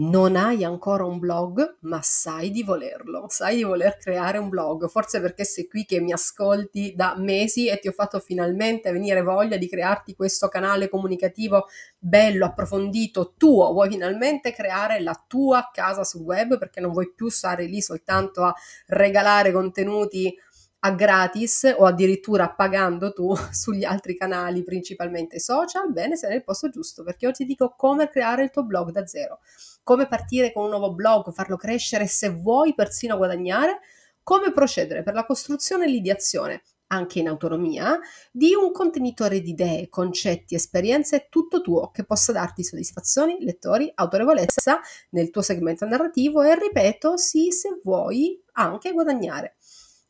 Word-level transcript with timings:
non 0.00 0.34
hai 0.34 0.64
ancora 0.64 1.04
un 1.04 1.18
blog, 1.18 1.76
ma 1.80 2.00
sai 2.02 2.50
di 2.50 2.62
volerlo, 2.62 3.26
sai 3.28 3.56
di 3.56 3.62
voler 3.62 3.98
creare 3.98 4.38
un 4.38 4.48
blog, 4.48 4.88
forse 4.88 5.20
perché 5.20 5.44
sei 5.44 5.68
qui 5.68 5.84
che 5.84 6.00
mi 6.00 6.12
ascolti 6.12 6.94
da 6.96 7.14
mesi 7.18 7.68
e 7.68 7.78
ti 7.78 7.88
ho 7.88 7.92
fatto 7.92 8.18
finalmente 8.18 8.92
venire 8.92 9.20
voglia 9.22 9.58
di 9.58 9.68
crearti 9.68 10.14
questo 10.14 10.48
canale 10.48 10.88
comunicativo 10.88 11.66
bello, 11.98 12.46
approfondito, 12.46 13.34
tuo, 13.36 13.72
vuoi 13.72 13.90
finalmente 13.90 14.52
creare 14.52 15.00
la 15.00 15.22
tua 15.26 15.68
casa 15.70 16.02
sul 16.02 16.22
web? 16.22 16.56
Perché 16.56 16.80
non 16.80 16.92
vuoi 16.92 17.12
più 17.14 17.28
stare 17.28 17.64
lì 17.64 17.82
soltanto 17.82 18.42
a 18.44 18.54
regalare 18.86 19.52
contenuti 19.52 20.34
a 20.82 20.92
gratis 20.92 21.74
o 21.76 21.84
addirittura 21.84 22.48
pagando 22.50 23.12
tu 23.12 23.34
sugli 23.50 23.84
altri 23.84 24.16
canali, 24.16 24.62
principalmente 24.62 25.38
social, 25.38 25.92
bene, 25.92 26.16
sei 26.16 26.30
nel 26.30 26.44
posto 26.44 26.68
giusto 26.70 27.02
perché 27.02 27.26
oggi 27.26 27.42
ti 27.42 27.46
dico 27.46 27.74
come 27.76 28.08
creare 28.08 28.44
il 28.44 28.50
tuo 28.50 28.64
blog 28.64 28.90
da 28.90 29.06
zero, 29.06 29.40
come 29.82 30.06
partire 30.06 30.52
con 30.52 30.64
un 30.64 30.70
nuovo 30.70 30.92
blog, 30.92 31.32
farlo 31.32 31.56
crescere 31.56 32.06
se 32.06 32.30
vuoi 32.30 32.74
persino 32.74 33.16
guadagnare, 33.16 33.80
come 34.22 34.52
procedere 34.52 35.02
per 35.02 35.14
la 35.14 35.24
costruzione 35.24 35.84
e 35.84 35.88
l'ideazione 35.88 36.62
anche 36.92 37.20
in 37.20 37.28
autonomia, 37.28 37.98
di 38.30 38.54
un 38.54 38.72
contenitore 38.72 39.40
di 39.40 39.50
idee, 39.50 39.88
concetti, 39.88 40.54
esperienze 40.54 41.28
tutto 41.30 41.60
tuo 41.60 41.90
che 41.90 42.04
possa 42.04 42.32
darti 42.32 42.64
soddisfazioni, 42.64 43.38
lettori, 43.40 43.90
autorevolezza 43.94 44.80
nel 45.10 45.30
tuo 45.30 45.42
segmento 45.42 45.86
narrativo 45.86 46.42
e 46.42 46.58
ripeto, 46.58 47.16
sì, 47.16 47.50
se 47.50 47.80
vuoi 47.82 48.42
anche 48.52 48.92
guadagnare. 48.92 49.56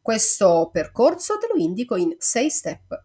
Questo 0.00 0.70
percorso 0.72 1.36
te 1.36 1.48
lo 1.52 1.60
indico 1.60 1.96
in 1.96 2.14
6 2.16 2.50
step. 2.50 3.04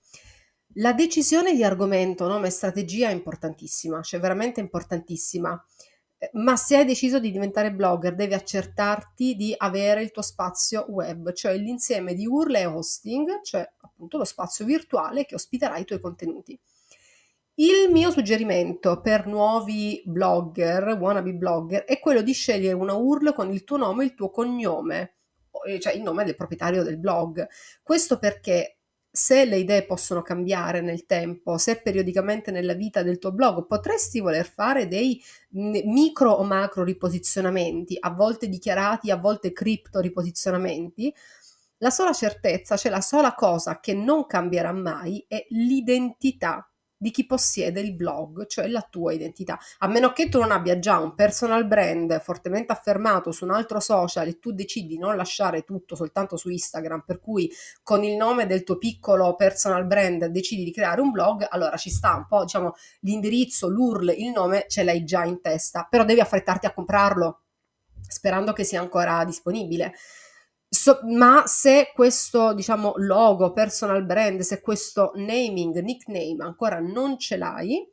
La 0.74 0.92
decisione 0.92 1.52
di 1.52 1.64
argomento, 1.64 2.28
nome 2.28 2.46
e 2.46 2.50
strategia 2.50 3.08
è 3.08 3.12
importantissima, 3.12 4.02
cioè 4.02 4.20
veramente 4.20 4.60
importantissima. 4.60 5.60
Eh, 6.16 6.30
ma 6.34 6.54
se 6.54 6.76
hai 6.76 6.84
deciso 6.84 7.18
di 7.18 7.32
diventare 7.32 7.72
blogger, 7.72 8.14
devi 8.14 8.34
accertarti 8.34 9.34
di 9.34 9.52
avere 9.56 10.02
il 10.02 10.12
tuo 10.12 10.22
spazio 10.22 10.84
web, 10.88 11.32
cioè 11.32 11.56
l'insieme 11.56 12.14
di 12.14 12.24
URL 12.24 12.54
e 12.54 12.66
hosting, 12.66 13.40
cioè 13.42 13.68
appunto 13.80 14.16
lo 14.16 14.24
spazio 14.24 14.64
virtuale 14.64 15.26
che 15.26 15.34
ospiterà 15.34 15.76
i 15.76 15.84
tuoi 15.84 16.00
contenuti. 16.00 16.56
Il 17.54 17.90
mio 17.90 18.12
suggerimento 18.12 19.00
per 19.00 19.26
nuovi 19.26 20.00
blogger, 20.06 20.96
wannabe 21.00 21.34
blogger, 21.34 21.84
è 21.84 21.98
quello 21.98 22.22
di 22.22 22.32
scegliere 22.32 22.74
una 22.74 22.94
URL 22.94 23.34
con 23.34 23.50
il 23.50 23.64
tuo 23.64 23.76
nome 23.76 24.04
e 24.04 24.06
il 24.06 24.14
tuo 24.14 24.30
cognome, 24.30 25.16
cioè 25.80 25.94
il 25.94 26.02
nome 26.02 26.24
del 26.24 26.36
proprietario 26.36 26.84
del 26.84 26.98
blog. 26.98 27.46
Questo 27.82 28.18
perché 28.20 28.79
se 29.10 29.44
le 29.44 29.56
idee 29.56 29.84
possono 29.84 30.22
cambiare 30.22 30.80
nel 30.80 31.04
tempo, 31.04 31.58
se 31.58 31.80
periodicamente 31.80 32.50
nella 32.50 32.74
vita 32.74 33.02
del 33.02 33.18
tuo 33.18 33.32
blog 33.32 33.66
potresti 33.66 34.20
voler 34.20 34.46
fare 34.46 34.86
dei 34.86 35.20
micro 35.50 36.30
o 36.30 36.44
macro 36.44 36.84
riposizionamenti, 36.84 37.96
a 37.98 38.10
volte 38.10 38.48
dichiarati, 38.48 39.10
a 39.10 39.16
volte 39.16 39.52
cripto 39.52 39.98
riposizionamenti, 40.00 41.12
la 41.78 41.90
sola 41.90 42.12
certezza, 42.12 42.76
cioè 42.76 42.90
la 42.90 43.00
sola 43.00 43.34
cosa 43.34 43.80
che 43.80 43.94
non 43.94 44.26
cambierà 44.26 44.72
mai 44.72 45.24
è 45.26 45.44
l'identità 45.50 46.69
di 47.00 47.10
chi 47.10 47.24
possiede 47.24 47.80
il 47.80 47.94
blog, 47.94 48.46
cioè 48.46 48.68
la 48.68 48.86
tua 48.88 49.14
identità. 49.14 49.58
A 49.78 49.86
meno 49.86 50.12
che 50.12 50.28
tu 50.28 50.38
non 50.38 50.50
abbia 50.50 50.78
già 50.78 50.98
un 50.98 51.14
personal 51.14 51.66
brand 51.66 52.20
fortemente 52.20 52.72
affermato 52.72 53.32
su 53.32 53.44
un 53.44 53.52
altro 53.52 53.80
social 53.80 54.28
e 54.28 54.38
tu 54.38 54.52
decidi 54.52 54.88
di 54.88 54.98
non 54.98 55.16
lasciare 55.16 55.62
tutto 55.62 55.96
soltanto 55.96 56.36
su 56.36 56.50
Instagram, 56.50 57.04
per 57.06 57.18
cui 57.18 57.50
con 57.82 58.04
il 58.04 58.16
nome 58.16 58.46
del 58.46 58.64
tuo 58.64 58.76
piccolo 58.76 59.34
personal 59.34 59.86
brand 59.86 60.26
decidi 60.26 60.62
di 60.62 60.72
creare 60.72 61.00
un 61.00 61.10
blog, 61.10 61.46
allora 61.48 61.78
ci 61.78 61.88
sta 61.88 62.14
un 62.16 62.26
po', 62.26 62.42
diciamo, 62.42 62.74
l'indirizzo, 63.00 63.68
l'URL, 63.68 64.14
il 64.18 64.30
nome 64.30 64.66
ce 64.68 64.82
l'hai 64.82 65.02
già 65.02 65.24
in 65.24 65.40
testa, 65.40 65.86
però 65.88 66.04
devi 66.04 66.20
affrettarti 66.20 66.66
a 66.66 66.74
comprarlo 66.74 67.44
sperando 68.06 68.52
che 68.52 68.64
sia 68.64 68.80
ancora 68.80 69.24
disponibile. 69.24 69.94
So, 70.72 71.00
ma 71.02 71.42
se 71.46 71.90
questo, 71.92 72.54
diciamo, 72.54 72.92
logo, 72.98 73.52
personal 73.52 74.04
brand, 74.04 74.40
se 74.40 74.60
questo 74.60 75.10
naming, 75.16 75.76
nickname 75.80 76.36
ancora 76.44 76.78
non 76.78 77.18
ce 77.18 77.36
l'hai, 77.36 77.84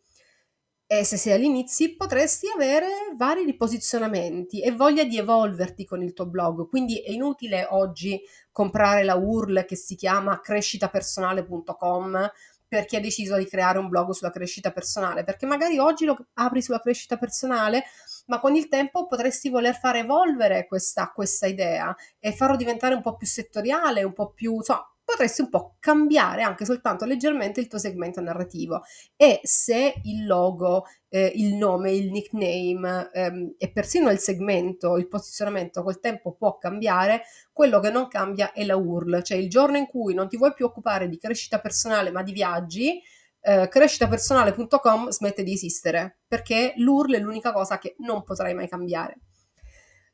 e 0.90 1.04
se 1.04 1.18
sei 1.18 1.34
all'inizio 1.34 1.96
potresti 1.98 2.48
avere 2.54 2.88
vari 3.18 3.44
riposizionamenti 3.44 4.62
e 4.62 4.72
voglia 4.72 5.04
di 5.04 5.18
evolverti 5.18 5.86
con 5.86 6.02
il 6.04 6.14
tuo 6.14 6.28
blog. 6.28 6.70
Quindi 6.70 7.02
è 7.02 7.12
inutile 7.12 7.68
oggi 7.72 8.22
comprare 8.52 9.04
la 9.04 9.16
URL 9.16 9.66
che 9.66 9.76
si 9.76 9.96
chiama 9.96 10.40
crescitapersonale.com 10.40 12.32
per 12.68 12.86
chi 12.86 12.96
ha 12.96 13.02
deciso 13.02 13.38
di 13.38 13.46
creare 13.48 13.80
un 13.80 13.90
blog 13.90 14.12
sulla 14.12 14.32
crescita 14.32 14.72
personale, 14.72 15.24
perché 15.24 15.46
magari 15.46 15.78
oggi 15.78 16.06
lo 16.06 16.18
apri 16.36 16.62
sulla 16.62 16.80
crescita 16.80 17.18
personale, 17.18 17.84
ma 18.28 18.40
con 18.40 18.56
il 18.56 18.68
tempo 18.68 19.08
potresti 19.08 19.50
voler 19.50 19.76
far 19.76 19.98
evolvere 19.98 20.68
questa, 20.68 21.12
questa 21.14 21.48
idea 21.48 21.96
e 22.20 22.32
farlo 22.32 22.56
diventare 22.56 22.96
un 22.96 23.02
po' 23.02 23.16
più 23.16 23.28
settoriale, 23.28 24.04
un 24.04 24.14
po' 24.14 24.32
più, 24.32 24.56
insomma, 24.56 24.90
potresti 25.08 25.40
un 25.40 25.50
po' 25.50 25.78
cambiare 25.80 26.42
anche 26.42 26.66
soltanto 26.66 27.06
leggermente 27.06 27.62
il 27.62 27.68
tuo 27.68 27.80
segmento 27.80 28.20
narrativo. 28.20 28.84
E 29.16 29.40
se 29.44 30.02
il 30.04 30.26
logo, 30.26 30.84
eh, 31.08 31.32
il 31.36 31.56
nome, 31.56 31.94
il 31.94 32.12
nickname 32.12 33.10
ehm, 33.14 33.56
e 33.58 33.72
persino 33.72 34.10
il 34.10 34.20
segmento, 34.20 34.98
il 34.98 35.08
posizionamento 35.08 35.82
col 35.82 36.02
tempo 36.02 36.34
può 36.34 36.58
cambiare, 36.58 37.24
quello 37.54 37.80
che 37.80 37.90
non 37.90 38.10
cambia 38.10 38.52
è 38.52 38.66
la 38.66 38.76
URL, 38.76 39.24
cioè 39.24 39.38
il 39.38 39.50
giorno 39.50 39.78
in 39.78 39.88
cui 39.88 40.14
non 40.14 40.28
ti 40.28 40.36
vuoi 40.36 40.54
più 40.54 40.66
occupare 40.66 41.08
di 41.08 41.18
crescita 41.18 41.60
personale 41.60 42.12
ma 42.12 42.22
di 42.22 42.34
viaggi, 42.34 43.02
eh, 43.42 43.68
crescitapersonale.com 43.68 45.10
smette 45.10 45.44
di 45.44 45.54
esistere 45.54 46.20
perché 46.28 46.74
l'URL 46.78 47.16
è 47.16 47.20
l'unica 47.20 47.52
cosa 47.52 47.78
che 47.78 47.96
non 48.00 48.24
potrai 48.24 48.54
mai 48.54 48.68
cambiare. 48.68 49.20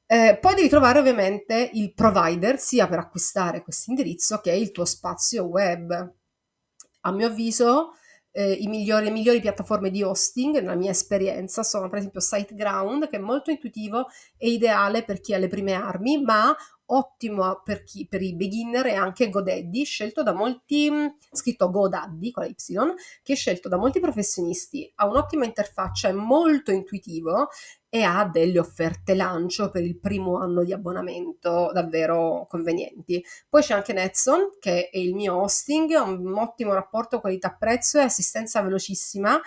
Eh, 0.06 0.38
poi 0.40 0.54
devi 0.54 0.70
trovare 0.70 1.00
ovviamente 1.00 1.72
il 1.74 1.94
provider 1.94 2.60
sia 2.60 2.88
per 2.88 3.00
acquistare 3.00 3.64
questo 3.64 3.90
indirizzo 3.90 4.40
che 4.40 4.52
il 4.52 4.72
tuo 4.72 4.86
spazio 4.86 5.46
web. 5.46 6.14
A 7.06 7.12
mio 7.12 7.28
avviso, 7.28 7.94
eh, 8.32 8.60
migliori, 8.68 9.06
le 9.06 9.12
migliori 9.12 9.40
piattaforme 9.42 9.90
di 9.90 10.04
hosting, 10.04 10.56
nella 10.56 10.76
mia 10.76 10.92
esperienza, 10.92 11.64
sono 11.64 11.90
per 11.90 12.00
esempio 12.00 12.20
SiteGround, 12.20 13.10
che 13.10 13.18
è 13.18 13.20
molto 13.20 13.50
intuitivo 13.50 14.08
e 14.38 14.50
ideale 14.52 15.04
per 15.04 15.20
chi 15.20 15.34
ha 15.34 15.38
le 15.38 15.48
prime 15.48 15.74
armi, 15.74 16.22
ma 16.22 16.56
ottimo 16.88 17.62
per, 17.64 17.84
chi, 17.84 18.08
per 18.08 18.22
i 18.22 18.36
beginner 18.36 18.86
è 18.86 18.94
anche 18.94 19.30
GoDaddy, 19.30 19.84
scelto 19.84 20.24
da 20.24 20.34
molti, 20.34 20.92
scritto 21.32 21.70
GoDaddy 21.70 22.32
con 22.32 22.44
la 22.44 22.50
Y, 22.50 22.56
che 23.24 23.34
è 23.34 23.36
scelto 23.36 23.70
da 23.70 23.78
molti 23.78 24.00
professionisti. 24.00 24.92
Ha 24.96 25.08
un'ottima 25.08 25.46
interfaccia, 25.46 26.10
è 26.10 26.14
molto 26.14 26.72
intuitivo 26.72 27.50
e 27.90 28.02
ha 28.02 28.26
delle 28.26 28.58
offerte 28.58 29.14
lancio 29.14 29.70
per 29.70 29.84
il 29.84 30.00
primo 30.00 30.40
anno 30.40 30.64
di 30.64 30.74
abbonamento 30.74 31.70
davvero 31.74 32.48
convenienti. 32.50 33.24
Poi 33.48 33.62
c'è 33.62 33.76
anche 33.76 33.94
Netson, 33.94 34.58
che 34.60 34.90
è 34.90 34.98
il 34.98 35.14
mio 35.14 35.40
hosting, 35.40 35.92
ha 35.94 36.02
un 36.02 36.34
ottimo 36.34 36.74
rapporto 36.74 37.20
qualità-prezzo 37.20 38.00
e 38.00 38.04
assistenza 38.04 38.62
velocissima 38.62 39.40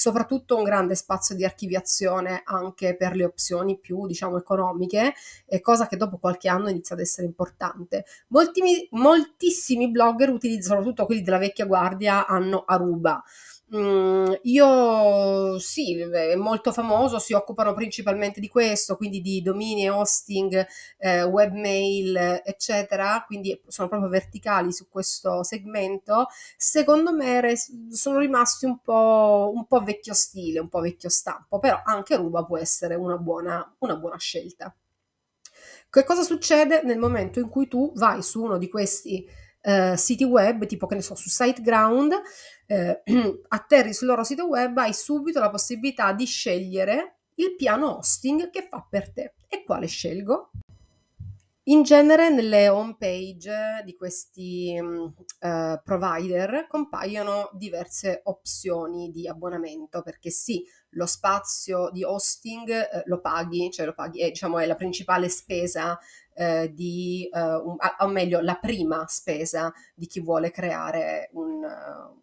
soprattutto 0.00 0.56
un 0.56 0.64
grande 0.64 0.94
spazio 0.94 1.34
di 1.34 1.44
archiviazione 1.44 2.40
anche 2.44 2.96
per 2.96 3.14
le 3.14 3.24
opzioni 3.24 3.78
più, 3.78 4.06
diciamo, 4.06 4.38
economiche, 4.38 5.12
cosa 5.60 5.86
che 5.86 5.98
dopo 5.98 6.16
qualche 6.16 6.48
anno 6.48 6.70
inizia 6.70 6.94
ad 6.94 7.02
essere 7.02 7.26
importante. 7.26 8.06
Molti, 8.28 8.88
moltissimi 8.92 9.90
blogger 9.90 10.30
utilizzano, 10.30 10.76
soprattutto 10.76 11.04
quelli 11.04 11.20
della 11.20 11.36
vecchia 11.36 11.66
guardia, 11.66 12.26
hanno 12.26 12.64
Aruba. 12.66 13.22
Mm, 13.72 14.32
io 14.42 15.56
sì, 15.60 15.96
è 16.00 16.34
molto 16.34 16.72
famoso, 16.72 17.20
si 17.20 17.34
occupano 17.34 17.72
principalmente 17.72 18.40
di 18.40 18.48
questo, 18.48 18.96
quindi 18.96 19.20
di 19.20 19.42
domini, 19.42 19.88
hosting, 19.88 20.66
eh, 20.98 21.22
webmail, 21.22 22.42
eccetera, 22.44 23.22
quindi 23.26 23.60
sono 23.68 23.86
proprio 23.88 24.08
verticali 24.10 24.72
su 24.72 24.88
questo 24.88 25.44
segmento. 25.44 26.26
Secondo 26.56 27.14
me 27.14 27.40
res- 27.40 27.70
sono 27.92 28.18
rimasti 28.18 28.64
un 28.66 28.80
po', 28.80 29.52
un 29.54 29.64
po' 29.66 29.80
vecchio 29.84 30.14
stile, 30.14 30.58
un 30.58 30.68
po' 30.68 30.80
vecchio 30.80 31.08
stampo, 31.08 31.60
però 31.60 31.80
anche 31.84 32.16
Ruba 32.16 32.44
può 32.44 32.58
essere 32.58 32.96
una 32.96 33.16
buona, 33.18 33.72
una 33.78 33.94
buona 33.96 34.18
scelta. 34.18 34.74
Che 35.88 36.04
cosa 36.04 36.22
succede 36.22 36.82
nel 36.84 36.98
momento 36.98 37.40
in 37.40 37.48
cui 37.48 37.66
tu 37.66 37.92
vai 37.96 38.22
su 38.22 38.42
uno 38.42 38.58
di 38.58 38.68
questi 38.68 39.26
eh, 39.60 39.96
siti 39.96 40.24
web, 40.24 40.66
tipo 40.66 40.86
che 40.86 40.94
ne 40.94 41.02
so, 41.02 41.14
su 41.14 41.28
SiteGround, 41.28 42.12
eh, 42.66 43.02
atterri 43.48 43.92
sul 43.92 44.08
loro 44.08 44.24
sito 44.24 44.48
web, 44.48 44.76
hai 44.78 44.94
subito 44.94 45.40
la 45.40 45.50
possibilità 45.50 46.12
di 46.12 46.26
scegliere 46.26 47.16
il 47.34 47.54
piano 47.56 47.96
hosting 47.96 48.50
che 48.50 48.66
fa 48.68 48.86
per 48.88 49.12
te. 49.12 49.34
E 49.48 49.64
quale 49.64 49.86
scelgo? 49.86 50.50
In 51.70 51.84
genere 51.84 52.30
nelle 52.30 52.68
home 52.68 52.96
page 52.98 53.82
di 53.84 53.94
questi 53.94 54.76
uh, 54.76 55.80
provider 55.84 56.66
compaiono 56.68 57.48
diverse 57.52 58.22
opzioni 58.24 59.12
di 59.12 59.28
abbonamento 59.28 60.02
perché 60.02 60.30
sì, 60.30 60.64
lo 60.94 61.06
spazio 61.06 61.90
di 61.92 62.02
hosting 62.02 62.68
uh, 62.68 63.02
lo 63.04 63.20
paghi, 63.20 63.70
cioè 63.70 63.86
lo 63.86 63.94
paghi, 63.94 64.20
è, 64.20 64.30
diciamo, 64.30 64.58
è 64.58 64.66
la 64.66 64.74
principale 64.74 65.28
spesa 65.28 65.96
uh, 66.34 66.66
di, 66.72 67.30
un, 67.32 67.76
o 68.00 68.06
meglio, 68.08 68.40
la 68.40 68.56
prima 68.56 69.04
spesa 69.06 69.72
di 69.94 70.08
chi 70.08 70.18
vuole 70.18 70.50
creare 70.50 71.30
un, 71.34 71.62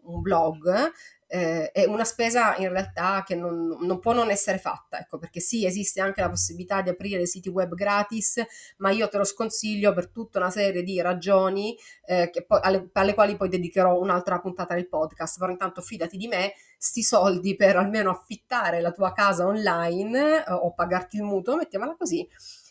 un 0.01 0.21
blog 0.21 0.91
eh, 1.27 1.71
è 1.71 1.85
una 1.85 2.06
spesa 2.06 2.56
in 2.57 2.69
realtà 2.69 3.24
che 3.25 3.35
non, 3.35 3.77
non, 3.81 4.00
può 4.00 4.13
non 4.13 4.29
essere 4.29 4.57
fatta, 4.57 5.00
ecco, 5.00 5.18
perché 5.18 5.39
sì, 5.39 5.65
esiste 5.65 6.00
anche 6.00 6.21
la 6.21 6.29
possibilità 6.29 6.81
di 6.81 6.89
aprire 6.89 7.25
siti 7.25 7.50
web 7.50 7.74
gratis, 7.74 8.41
ma 8.77 8.91
io 8.91 9.09
te 9.09 9.18
lo 9.18 9.25
sconsiglio 9.25 9.94
per 9.94 10.09
tutta 10.09 10.39
una 10.39 10.50
serie 10.50 10.83
di 10.83 11.01
ragioni 11.01 11.77
eh, 12.06 12.31
poi, 12.47 12.59
alle, 12.63 12.89
alle, 12.94 13.13
quali 13.13 13.35
poi 13.35 13.50
dedicherò 13.50 14.00
un'altra 14.00 14.39
puntata 14.39 14.74
del 14.74 14.88
podcast, 14.88 15.38
però 15.38 15.51
intanto 15.51 15.81
fidati 15.81 16.18
di 16.18 16.27
me, 16.27 16.53
sti 16.77 17.03
soldi 17.03 17.56
per 17.56 17.75
almeno 17.75 18.09
affittare 18.09 18.80
la 18.80 18.91
tua 18.91 19.12
casa 19.12 19.45
online 19.45 20.45
eh, 20.45 20.51
o 20.51 20.73
pagarti 20.73 21.18
il 21.18 21.23
mutuo, 21.23 21.57
mettiamola 21.57 21.95
così, 21.97 22.27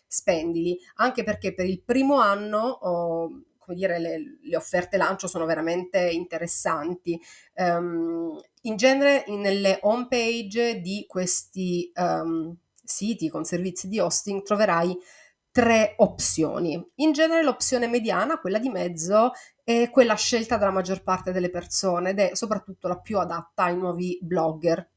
spendili, 0.07 0.79
anche 0.97 1.23
perché 1.23 1.53
per 1.55 1.67
il 1.67 1.83
primo 1.83 2.19
anno... 2.21 2.61
Oh, 2.61 3.41
come 3.67 3.77
dire, 3.77 3.99
le, 3.99 4.39
le, 4.41 4.57
offerte 4.57 4.97
lancio 4.97 5.27
sono 5.27 5.45
veramente 5.45 6.09
interessanti. 6.09 7.21
Um, 7.55 8.41
in 8.63 8.77
genere 8.77 9.25
nelle 9.29 9.79
home 9.83 10.07
page 10.09 10.81
di 10.81 11.05
questi 11.07 11.91
um, 11.97 12.57
siti 12.83 13.29
con 13.29 13.45
servizi 13.45 13.89
di 13.89 13.99
hosting 13.99 14.43
troverai 14.43 14.97
tre 15.51 15.95
opzioni. 15.99 16.83
In 16.97 17.13
genere 17.13 17.43
l'opzione 17.43 17.89
mediana, 17.89 18.39
quella 18.39 18.59
di 18.59 18.69
mezzo, 18.69 19.33
è 19.65 19.91
quella 19.91 20.15
scelta 20.15 20.57
dalla 20.57 20.71
maggior 20.71 21.03
parte 21.03 21.33
delle 21.33 21.51
persone 21.51 22.11
ed 22.11 22.21
è 22.21 22.31
soprattutto 22.35 22.87
la 22.87 23.01
più 23.01 23.19
adatta 23.19 23.65
ai 23.65 23.77
nuovi 23.77 24.19
blogger 24.23 24.89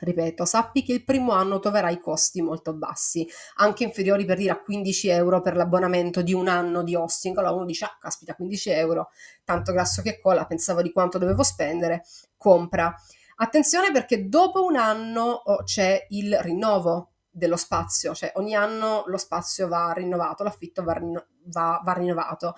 Ripeto, 0.00 0.44
sappi 0.44 0.82
che 0.82 0.92
il 0.92 1.04
primo 1.04 1.32
anno 1.32 1.60
troverai 1.60 2.00
costi 2.00 2.42
molto 2.42 2.74
bassi, 2.74 3.28
anche 3.56 3.84
inferiori 3.84 4.24
per 4.24 4.36
dire 4.36 4.50
a 4.50 4.60
15 4.60 5.08
euro 5.08 5.40
per 5.40 5.54
l'abbonamento 5.54 6.22
di 6.22 6.32
un 6.32 6.48
anno 6.48 6.82
di 6.82 6.96
hosting. 6.96 7.36
Allora 7.38 7.52
uno 7.54 7.64
dice, 7.64 7.84
ah, 7.84 7.96
caspita, 8.00 8.34
15 8.34 8.70
euro, 8.70 9.10
tanto 9.44 9.72
grasso 9.72 10.02
che 10.02 10.18
cola, 10.18 10.46
pensavo 10.46 10.82
di 10.82 10.90
quanto 10.90 11.18
dovevo 11.18 11.42
spendere, 11.44 12.04
compra. 12.36 12.92
Attenzione 13.36 13.92
perché 13.92 14.28
dopo 14.28 14.64
un 14.64 14.76
anno 14.76 15.22
oh, 15.22 15.62
c'è 15.62 16.06
il 16.10 16.36
rinnovo 16.40 17.12
dello 17.30 17.56
spazio, 17.56 18.14
cioè 18.14 18.32
ogni 18.36 18.54
anno 18.54 19.04
lo 19.06 19.16
spazio 19.16 19.68
va 19.68 19.92
rinnovato, 19.92 20.42
l'affitto 20.42 20.82
va, 20.82 21.00
va, 21.44 21.80
va 21.84 21.92
rinnovato 21.92 22.54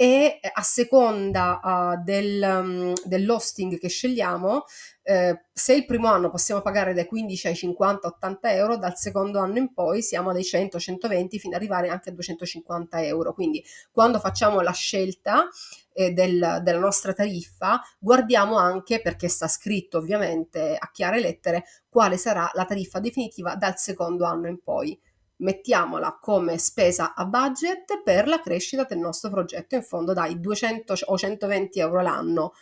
e 0.00 0.38
a 0.52 0.62
seconda 0.62 1.58
uh, 1.60 2.04
del, 2.04 2.40
um, 2.40 2.92
dell'hosting 3.04 3.80
che 3.80 3.88
scegliamo, 3.88 4.62
eh, 5.02 5.46
se 5.52 5.74
il 5.74 5.84
primo 5.86 6.06
anno 6.06 6.30
possiamo 6.30 6.60
pagare 6.60 6.94
dai 6.94 7.04
15 7.04 7.48
ai 7.48 7.56
50, 7.56 8.06
80 8.06 8.52
euro, 8.52 8.76
dal 8.76 8.96
secondo 8.96 9.40
anno 9.40 9.58
in 9.58 9.74
poi 9.74 10.00
siamo 10.00 10.32
dai 10.32 10.44
100, 10.44 10.78
120 10.78 11.40
fino 11.40 11.56
ad 11.56 11.60
arrivare 11.60 11.88
anche 11.88 12.10
a 12.10 12.12
250 12.12 13.02
euro. 13.02 13.34
Quindi 13.34 13.60
quando 13.90 14.20
facciamo 14.20 14.60
la 14.60 14.70
scelta 14.70 15.48
eh, 15.92 16.12
del, 16.12 16.60
della 16.62 16.78
nostra 16.78 17.12
tariffa, 17.12 17.82
guardiamo 17.98 18.56
anche, 18.56 19.00
perché 19.00 19.26
sta 19.26 19.48
scritto 19.48 19.98
ovviamente 19.98 20.76
a 20.78 20.90
chiare 20.92 21.18
lettere, 21.18 21.64
quale 21.88 22.16
sarà 22.18 22.48
la 22.52 22.64
tariffa 22.64 23.00
definitiva 23.00 23.56
dal 23.56 23.76
secondo 23.78 24.26
anno 24.26 24.46
in 24.46 24.62
poi 24.62 24.96
mettiamola 25.38 26.18
come 26.20 26.58
spesa 26.58 27.14
a 27.14 27.24
budget 27.24 28.02
per 28.02 28.28
la 28.28 28.40
crescita 28.40 28.84
del 28.84 28.98
nostro 28.98 29.30
progetto. 29.30 29.74
In 29.74 29.82
fondo, 29.82 30.12
dai 30.12 30.40
200 30.40 30.94
o 31.06 31.18
120 31.18 31.78
euro 31.80 32.00
l'anno 32.00 32.52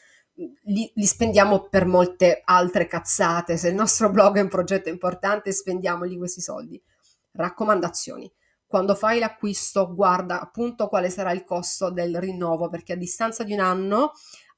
li, 0.64 0.90
li, 0.94 1.06
spendiamo 1.06 1.68
per 1.68 1.86
molte 1.86 2.42
altre 2.44 2.86
cazzate. 2.86 3.56
Se 3.56 3.68
il 3.68 3.74
nostro 3.74 4.10
blog 4.10 4.36
è 4.36 4.42
un 4.42 4.48
progetto 4.48 4.88
importante, 4.88 5.52
spendiamoli 5.52 6.16
questi 6.16 6.40
soldi. 6.40 6.80
Raccomandazioni. 7.32 8.30
Quando 8.66 8.94
fai 8.94 9.18
l'acquisto, 9.18 9.94
guarda 9.94 10.40
appunto 10.40 10.88
quale 10.88 11.08
sarà 11.08 11.30
il 11.32 11.44
costo 11.44 11.90
del 11.90 12.18
rinnovo, 12.18 12.68
perché 12.68 12.94
a 12.94 12.96
distanza 12.96 13.44
di 13.44 13.52
un 13.52 13.60
anno 13.60 14.12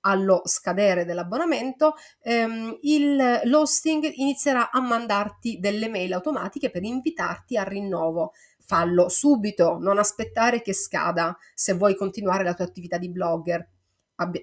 allo 0.09 0.41
scadere 0.45 1.05
dell'abbonamento, 1.05 1.95
ehm, 2.23 2.79
il, 2.81 3.41
l'hosting 3.45 4.11
inizierà 4.15 4.71
a 4.71 4.81
mandarti 4.81 5.59
delle 5.61 5.89
mail 5.89 6.15
automatiche 6.15 6.71
per 6.71 6.83
invitarti 6.83 7.57
al 7.57 7.67
rinnovo. 7.67 8.33
Fallo 8.65 9.09
subito, 9.09 9.77
non 9.79 9.99
aspettare 9.99 10.63
che 10.63 10.73
scada 10.73 11.37
se 11.55 11.75
vuoi 11.75 11.95
continuare 11.95 12.43
la 12.43 12.55
tua 12.55 12.65
attività 12.65 12.97
di 12.97 13.11
blogger. 13.11 13.67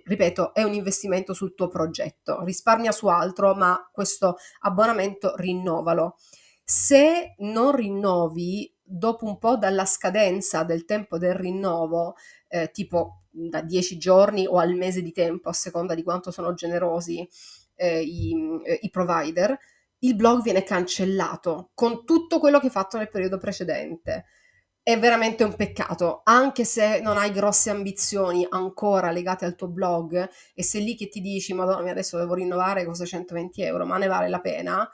Ripeto, 0.04 0.54
è 0.54 0.64
un 0.64 0.74
investimento 0.74 1.34
sul 1.34 1.54
tuo 1.54 1.68
progetto, 1.68 2.44
risparmia 2.44 2.94
su 2.94 3.08
altro, 3.08 3.56
ma 3.56 3.90
questo 3.92 4.38
abbonamento 4.62 5.36
rinnovalo. 5.36 6.16
Se 6.64 7.36
non 7.40 7.76
rinnovi 7.76 8.74
dopo 8.82 9.26
un 9.26 9.38
po' 9.38 9.58
dalla 9.58 9.86
scadenza 9.86 10.64
del 10.64 10.86
tempo 10.86 11.18
del 11.18 11.34
rinnovo, 11.34 12.16
eh, 12.48 12.72
tipo 12.72 13.25
da 13.36 13.62
10 13.62 13.98
giorni 13.98 14.48
o 14.48 14.58
al 14.58 14.76
mese 14.76 15.02
di 15.02 15.12
tempo, 15.12 15.50
a 15.50 15.54
seconda 15.54 15.94
di 15.94 16.04
quanto 16.04 16.32
sono 16.32 16.54
generosi 16.54 17.28
eh, 17.76 18.02
i, 18.02 18.34
eh, 18.64 18.80
i 18.82 18.90
provider, 18.90 19.58
il 20.00 20.16
blog 20.16 20.42
viene 20.42 20.64
cancellato 20.64 21.72
con 21.74 22.06
tutto 22.06 22.40
quello 22.40 22.60
che 22.60 22.68
hai 22.68 22.72
fatto 22.72 22.98
nel 22.98 23.10
periodo 23.10 23.38
precedente. 23.38 24.26
È 24.82 25.00
veramente 25.00 25.44
un 25.44 25.56
peccato, 25.56 26.22
anche 26.24 26.64
se 26.64 27.00
non 27.02 27.18
hai 27.18 27.32
grosse 27.32 27.72
ambizioni 27.72 28.46
ancora 28.48 29.10
legate 29.10 29.44
al 29.44 29.56
tuo 29.56 29.68
blog 29.68 30.30
e 30.54 30.64
sei 30.64 30.84
lì 30.84 30.96
che 30.96 31.10
ti 31.10 31.22
dici, 31.22 31.54
madonna, 31.54 31.90
adesso 31.90 32.18
devo 32.20 32.36
rinnovare, 32.36 32.86
cosa 32.86 33.04
120 33.04 33.64
euro, 33.64 33.86
ma 33.86 33.98
ne 33.98 34.06
vale 34.06 34.30
la 34.30 34.40
pena? 34.40 34.88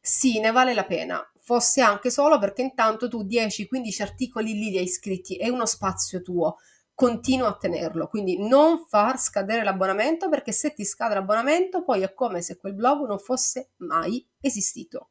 Sì, 0.00 0.38
ne 0.38 0.52
vale 0.52 0.74
la 0.74 0.84
pena, 0.84 1.28
fosse 1.40 1.80
anche 1.80 2.08
solo 2.10 2.38
perché 2.38 2.62
intanto 2.62 3.08
tu 3.08 3.24
10-15 3.24 4.02
articoli 4.02 4.52
lì 4.52 4.70
li 4.70 4.78
hai 4.78 4.88
scritti, 4.88 5.36
è 5.36 5.48
uno 5.48 5.66
spazio 5.66 6.22
tuo, 6.22 6.58
continua 7.02 7.48
a 7.48 7.56
tenerlo. 7.56 8.06
Quindi 8.06 8.46
non 8.46 8.86
far 8.86 9.18
scadere 9.18 9.64
l'abbonamento 9.64 10.28
perché 10.28 10.52
se 10.52 10.72
ti 10.72 10.84
scade 10.84 11.14
l'abbonamento 11.14 11.82
poi 11.82 12.02
è 12.02 12.14
come 12.14 12.42
se 12.42 12.58
quel 12.58 12.74
blog 12.74 13.08
non 13.08 13.18
fosse 13.18 13.72
mai 13.78 14.24
esistito. 14.40 15.08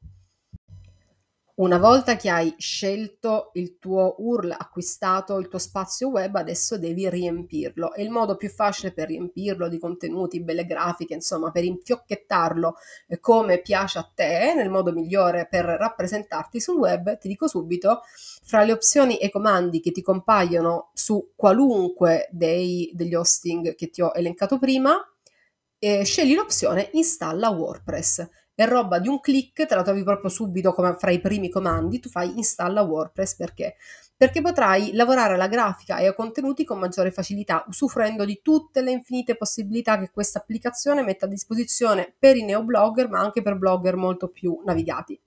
Una 1.56 1.78
volta 1.78 2.16
che 2.16 2.30
hai 2.30 2.56
scelto 2.58 3.52
il 3.54 3.78
tuo 3.78 4.16
URL, 4.20 4.56
acquistato 4.58 5.38
il 5.38 5.50
tuo 5.50 5.60
spazio 5.60 6.10
web, 6.10 6.36
adesso 6.36 6.78
devi 6.78 7.10
riempirlo. 7.10 7.94
E 7.94 8.04
il 8.04 8.10
modo 8.10 8.38
più 8.38 8.50
facile 8.50 8.94
per 8.94 9.10
riempirlo 9.10 9.68
di 9.68 9.78
contenuti, 9.78 10.42
belle 10.42 10.66
grafiche, 10.66 11.14
insomma, 11.14 11.52
per 11.52 11.66
infiocchettarlo 11.66 12.76
eh, 13.08 13.20
come 13.20 13.60
piace 13.62 14.00
a 14.00 14.10
te, 14.14 14.54
nel 14.56 14.70
modo 14.70 14.94
migliore 14.94 15.48
per 15.50 15.66
rappresentarti 15.66 16.62
sul 16.62 16.78
web, 16.78 17.18
ti 17.18 17.28
dico 17.28 17.48
subito, 17.48 18.02
fra 18.44 18.64
le 18.64 18.72
opzioni 18.72 19.18
e 19.18 19.26
i 19.26 19.32
comandi 19.32 19.82
che 19.82 19.92
ti 19.92 20.02
compaiono 20.02 20.92
su 20.94 21.34
qualunque 21.36 22.30
dei, 22.32 22.90
degli 22.94 23.14
hosting 23.14 23.76
che 23.76 23.90
ti 23.90 24.02
ho 24.02 24.12
elencato 24.16 24.58
prima, 24.58 24.98
eh, 25.80 26.04
scegli 26.04 26.36
l'opzione 26.36 26.90
installa 26.94 27.50
WordPress 27.50 28.30
è 28.62 28.68
roba 28.68 29.00
di 29.00 29.08
un 29.08 29.20
click, 29.20 29.66
te 29.66 29.76
la 29.76 29.82
trovi 29.82 30.04
proprio 30.04 30.30
subito 30.30 30.74
come 30.74 30.96
fra 30.98 31.12
i 31.12 31.20
primi 31.20 31.50
comandi, 31.50 32.00
tu 32.00 32.10
fai 32.10 32.38
installa 32.38 32.82
WordPress 32.82 33.36
perché? 33.36 33.76
Perché 34.16 34.42
potrai 34.42 34.94
lavorare 34.94 35.34
alla 35.34 35.48
grafica 35.48 35.98
e 35.98 36.08
ai 36.08 36.16
contenuti 36.16 36.64
con 36.64 36.80
maggiore 36.80 37.12
facilità, 37.12 37.66
usufruendo 37.68 38.24
di 38.24 38.40
tutte 38.44 38.82
le 38.82 38.92
infinite 38.92 39.36
possibilità 39.36 39.98
che 39.98 40.12
questa 40.12 40.40
applicazione 40.40 41.04
mette 41.04 41.26
a 41.26 41.28
disposizione 41.28 42.14
per 42.18 42.38
i 42.38 42.44
neoblogger, 42.44 43.10
ma 43.10 43.20
anche 43.20 43.42
per 43.42 43.58
blogger 43.58 43.96
molto 43.96 44.28
più 44.28 44.62
navigati. 44.64 45.20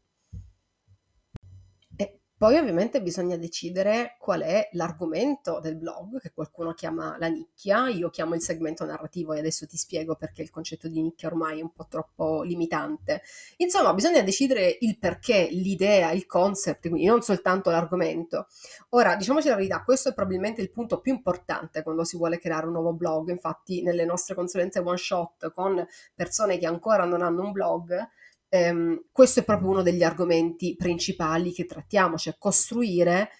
Poi 2.44 2.58
ovviamente 2.58 3.00
bisogna 3.00 3.38
decidere 3.38 4.16
qual 4.18 4.42
è 4.42 4.68
l'argomento 4.72 5.60
del 5.60 5.76
blog, 5.76 6.20
che 6.20 6.30
qualcuno 6.34 6.74
chiama 6.74 7.16
la 7.18 7.28
nicchia, 7.28 7.88
io 7.88 8.10
chiamo 8.10 8.34
il 8.34 8.42
segmento 8.42 8.84
narrativo 8.84 9.32
e 9.32 9.38
adesso 9.38 9.66
ti 9.66 9.78
spiego 9.78 10.14
perché 10.14 10.42
il 10.42 10.50
concetto 10.50 10.86
di 10.86 11.00
nicchia 11.00 11.28
ormai 11.28 11.60
è 11.60 11.62
un 11.62 11.72
po' 11.72 11.86
troppo 11.88 12.42
limitante. 12.42 13.22
Insomma, 13.56 13.94
bisogna 13.94 14.20
decidere 14.20 14.76
il 14.80 14.98
perché, 14.98 15.48
l'idea, 15.52 16.10
il 16.10 16.26
concept, 16.26 16.90
quindi 16.90 17.06
non 17.06 17.22
soltanto 17.22 17.70
l'argomento. 17.70 18.48
Ora, 18.90 19.16
diciamoci 19.16 19.48
la 19.48 19.56
verità, 19.56 19.82
questo 19.82 20.10
è 20.10 20.12
probabilmente 20.12 20.60
il 20.60 20.70
punto 20.70 21.00
più 21.00 21.14
importante 21.14 21.82
quando 21.82 22.04
si 22.04 22.18
vuole 22.18 22.38
creare 22.38 22.66
un 22.66 22.72
nuovo 22.72 22.92
blog, 22.92 23.30
infatti 23.30 23.80
nelle 23.80 24.04
nostre 24.04 24.34
consulenze 24.34 24.80
one 24.80 24.98
shot 24.98 25.50
con 25.54 25.82
persone 26.14 26.58
che 26.58 26.66
ancora 26.66 27.06
non 27.06 27.22
hanno 27.22 27.40
un 27.40 27.52
blog, 27.52 28.06
ehm, 28.54 29.06
questo 29.10 29.40
è 29.40 29.44
proprio 29.44 29.70
uno 29.70 29.82
degli 29.82 30.04
argomenti 30.04 30.76
principali 30.76 31.52
che 31.52 31.66
trattiamo, 31.66 32.16
cioè 32.16 32.36
costruire 32.38 33.30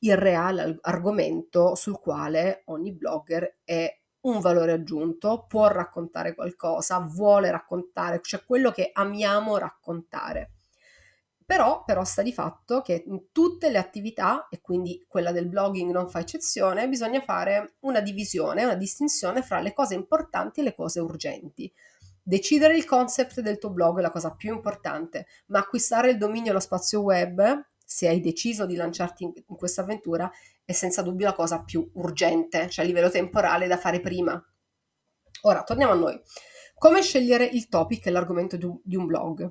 il 0.00 0.16
reale 0.16 0.78
argomento 0.82 1.76
sul 1.76 2.00
quale 2.00 2.62
ogni 2.66 2.92
blogger 2.92 3.60
è 3.64 3.88
un 4.22 4.40
valore 4.40 4.72
aggiunto, 4.72 5.44
può 5.46 5.68
raccontare 5.68 6.34
qualcosa, 6.34 6.98
vuole 6.98 7.50
raccontare, 7.52 8.18
cioè 8.22 8.44
quello 8.44 8.72
che 8.72 8.90
amiamo 8.92 9.56
raccontare. 9.56 10.50
Però, 11.46 11.84
però 11.84 12.02
sta 12.02 12.22
di 12.22 12.32
fatto 12.32 12.82
che 12.82 13.04
in 13.06 13.30
tutte 13.30 13.70
le 13.70 13.78
attività, 13.78 14.48
e 14.50 14.60
quindi 14.60 15.04
quella 15.06 15.30
del 15.30 15.46
blogging 15.46 15.92
non 15.92 16.08
fa 16.08 16.18
eccezione, 16.18 16.88
bisogna 16.88 17.20
fare 17.20 17.76
una 17.82 18.00
divisione, 18.00 18.64
una 18.64 18.74
distinzione 18.74 19.42
fra 19.42 19.60
le 19.60 19.72
cose 19.72 19.94
importanti 19.94 20.58
e 20.58 20.64
le 20.64 20.74
cose 20.74 20.98
urgenti. 20.98 21.72
Decidere 22.28 22.76
il 22.76 22.84
concept 22.84 23.38
del 23.38 23.56
tuo 23.56 23.70
blog 23.70 23.98
è 23.98 24.00
la 24.00 24.10
cosa 24.10 24.34
più 24.34 24.52
importante, 24.52 25.28
ma 25.46 25.60
acquistare 25.60 26.10
il 26.10 26.18
dominio 26.18 26.50
e 26.50 26.54
lo 26.54 26.58
spazio 26.58 27.02
web, 27.02 27.68
se 27.84 28.08
hai 28.08 28.20
deciso 28.20 28.66
di 28.66 28.74
lanciarti 28.74 29.22
in, 29.22 29.32
in 29.46 29.54
questa 29.54 29.82
avventura, 29.82 30.28
è 30.64 30.72
senza 30.72 31.02
dubbio 31.02 31.26
la 31.26 31.34
cosa 31.34 31.62
più 31.62 31.88
urgente, 31.94 32.68
cioè 32.68 32.84
a 32.84 32.88
livello 32.88 33.10
temporale 33.10 33.68
da 33.68 33.76
fare 33.76 34.00
prima. 34.00 34.44
Ora, 35.42 35.62
torniamo 35.62 35.92
a 35.92 35.94
noi. 35.94 36.20
Come 36.74 37.00
scegliere 37.00 37.44
il 37.44 37.68
topic 37.68 38.06
e 38.06 38.10
l'argomento 38.10 38.56
di 38.56 38.96
un, 38.96 39.06
blog? 39.06 39.48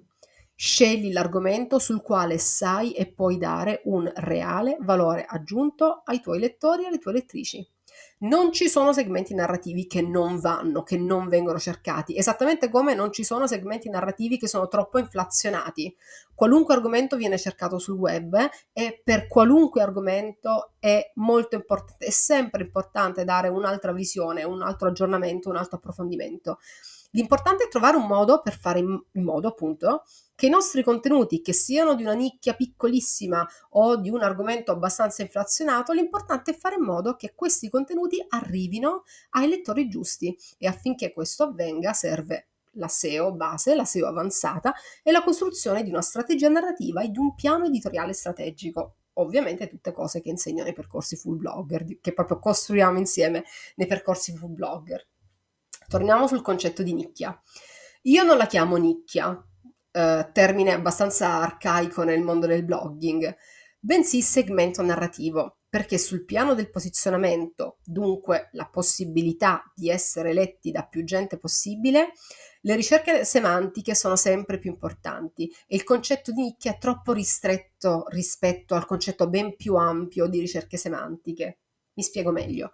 Scegli 0.55 1.11
l'argomento 1.11 1.79
sul 1.79 2.01
quale 2.01 2.37
sai 2.37 2.93
e 2.93 3.07
puoi 3.07 3.37
dare 3.37 3.81
un 3.85 4.09
reale 4.15 4.77
valore 4.79 5.25
aggiunto 5.27 6.01
ai 6.05 6.21
tuoi 6.21 6.39
lettori 6.39 6.83
e 6.83 6.87
alle 6.87 6.97
tue 6.97 7.11
lettrici 7.11 7.67
non 8.17 8.51
ci 8.51 8.69
sono 8.69 8.93
segmenti 8.93 9.33
narrativi 9.33 9.87
che 9.87 10.01
non 10.01 10.39
vanno, 10.39 10.83
che 10.83 10.97
non 10.97 11.27
vengono 11.27 11.59
cercati, 11.59 12.17
esattamente 12.17 12.69
come 12.69 12.93
non 12.93 13.11
ci 13.11 13.23
sono 13.23 13.47
segmenti 13.47 13.89
narrativi 13.89 14.37
che 14.37 14.47
sono 14.47 14.67
troppo 14.67 14.99
inflazionati. 14.99 15.95
Qualunque 16.33 16.73
argomento 16.73 17.15
viene 17.17 17.37
cercato 17.37 17.77
sul 17.77 17.97
web 17.97 18.37
e 18.73 19.01
per 19.03 19.27
qualunque 19.27 19.81
argomento 19.81 20.73
è 20.79 21.11
molto 21.15 21.55
importante, 21.55 22.05
è 22.05 22.09
sempre 22.09 22.63
importante 22.63 23.23
dare 23.23 23.49
un'altra 23.49 23.91
visione, 23.91 24.43
un 24.43 24.61
altro 24.61 24.87
aggiornamento, 24.87 25.49
un 25.49 25.57
altro 25.57 25.77
approfondimento. 25.77 26.59
L'importante 27.15 27.63
è 27.63 27.67
trovare 27.69 27.95
un 27.95 28.07
modo 28.07 28.41
per 28.41 28.57
fare 28.57 28.79
in 28.79 29.23
modo 29.23 29.47
appunto 29.47 30.03
che 30.35 30.47
i 30.47 30.49
nostri 30.49 30.83
contenuti, 30.83 31.41
che 31.41 31.53
siano 31.53 31.95
di 31.95 32.03
una 32.03 32.13
nicchia 32.13 32.55
piccolissima 32.55 33.47
o 33.69 33.95
di 33.95 34.09
un 34.09 34.21
argomento 34.21 34.73
abbastanza 34.73 35.21
inflazionato, 35.21 35.93
l'importante 35.93 36.51
è 36.51 36.57
fare 36.57 36.75
in 36.75 36.83
modo 36.83 37.15
che 37.15 37.31
questi 37.33 37.69
contenuti 37.69 38.23
arrivino 38.27 39.03
ai 39.29 39.47
lettori 39.47 39.87
giusti 39.87 40.37
e 40.57 40.67
affinché 40.67 41.13
questo 41.13 41.43
avvenga 41.43 41.93
serve 41.93 42.49
la 42.71 42.89
SEO 42.89 43.31
base, 43.31 43.75
la 43.75 43.85
SEO 43.85 44.07
avanzata 44.07 44.73
e 45.01 45.09
la 45.13 45.23
costruzione 45.23 45.83
di 45.83 45.89
una 45.89 46.01
strategia 46.01 46.49
narrativa 46.49 47.01
e 47.01 47.11
di 47.11 47.17
un 47.17 47.33
piano 47.33 47.63
editoriale 47.63 48.11
strategico. 48.11 48.97
Ovviamente 49.13 49.69
tutte 49.69 49.93
cose 49.93 50.19
che 50.19 50.27
insegno 50.27 50.65
nei 50.65 50.73
percorsi 50.73 51.15
full 51.15 51.37
blogger, 51.37 51.85
che 52.01 52.13
proprio 52.13 52.39
costruiamo 52.39 52.97
insieme 52.97 53.45
nei 53.75 53.87
percorsi 53.87 54.35
full 54.35 54.53
blogger. 54.53 55.07
Torniamo 55.87 56.27
sul 56.27 56.41
concetto 56.41 56.83
di 56.83 56.93
nicchia. 56.93 57.39
Io 58.03 58.23
non 58.23 58.37
la 58.37 58.45
chiamo 58.45 58.77
nicchia, 58.77 59.35
eh, 59.91 60.29
termine 60.31 60.73
abbastanza 60.73 61.41
arcaico 61.41 62.03
nel 62.03 62.21
mondo 62.21 62.47
del 62.47 62.65
blogging, 62.65 63.35
bensì 63.79 64.21
segmento 64.21 64.81
narrativo, 64.81 65.59
perché 65.69 65.97
sul 65.97 66.23
piano 66.23 66.53
del 66.53 66.69
posizionamento, 66.69 67.79
dunque 67.83 68.49
la 68.53 68.67
possibilità 68.67 69.63
di 69.75 69.89
essere 69.89 70.33
letti 70.33 70.71
da 70.71 70.85
più 70.85 71.03
gente 71.03 71.37
possibile, 71.37 72.11
le 72.61 72.75
ricerche 72.75 73.25
semantiche 73.25 73.93
sono 73.93 74.15
sempre 74.15 74.57
più 74.57 74.71
importanti 74.71 75.51
e 75.67 75.75
il 75.75 75.83
concetto 75.83 76.31
di 76.31 76.41
nicchia 76.41 76.71
è 76.71 76.77
troppo 76.77 77.11
ristretto 77.13 78.05
rispetto 78.07 78.73
al 78.73 78.85
concetto 78.85 79.29
ben 79.29 79.55
più 79.55 79.75
ampio 79.75 80.27
di 80.27 80.39
ricerche 80.39 80.77
semantiche. 80.77 81.59
Mi 81.93 82.03
spiego 82.03 82.31
meglio. 82.31 82.71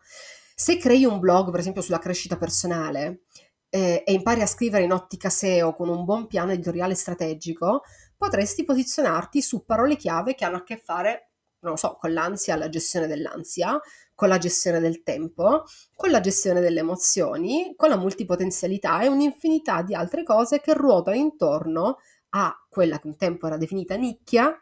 Se 0.62 0.78
crei 0.78 1.06
un 1.06 1.18
blog, 1.18 1.50
per 1.50 1.60
esempio, 1.60 1.82
sulla 1.82 1.98
crescita 1.98 2.38
personale, 2.38 3.24
eh, 3.68 4.04
e 4.06 4.14
impari 4.14 4.42
a 4.42 4.46
scrivere 4.46 4.84
in 4.84 4.92
ottica 4.92 5.28
SEO 5.28 5.74
con 5.74 5.90
un 5.90 6.06
buon 6.06 6.28
piano 6.28 6.52
editoriale 6.52 6.94
strategico, 6.94 7.82
potresti 8.16 8.64
posizionarti 8.64 9.42
su 9.42 9.66
parole 9.66 9.96
chiave 9.96 10.36
che 10.36 10.46
hanno 10.46 10.58
a 10.58 10.64
che 10.64 10.78
fare, 10.78 11.32
non 11.62 11.72
lo 11.72 11.78
so, 11.78 11.98
con 12.00 12.14
l'ansia, 12.14 12.56
la 12.58 12.70
gestione 12.70 13.08
dell'ansia, 13.08 13.82
con 14.14 14.30
la 14.30 14.38
gestione 14.38 14.80
del 14.80 15.02
tempo, 15.02 15.64
con 15.96 16.12
la 16.12 16.20
gestione 16.20 16.60
delle 16.60 16.82
emozioni, 16.82 17.74
con 17.76 17.90
la 17.90 17.98
multipotenzialità 17.98 19.02
e 19.02 19.08
un'infinità 19.08 19.82
di 19.82 19.96
altre 19.96 20.22
cose 20.22 20.62
che 20.62 20.76
ruotano 20.76 21.18
intorno 21.18 21.98
a 22.34 22.56
quella 22.70 23.00
che 23.00 23.08
un 23.08 23.18
tempo 23.18 23.48
era 23.48 23.58
definita 23.58 23.96
nicchia, 23.96 24.56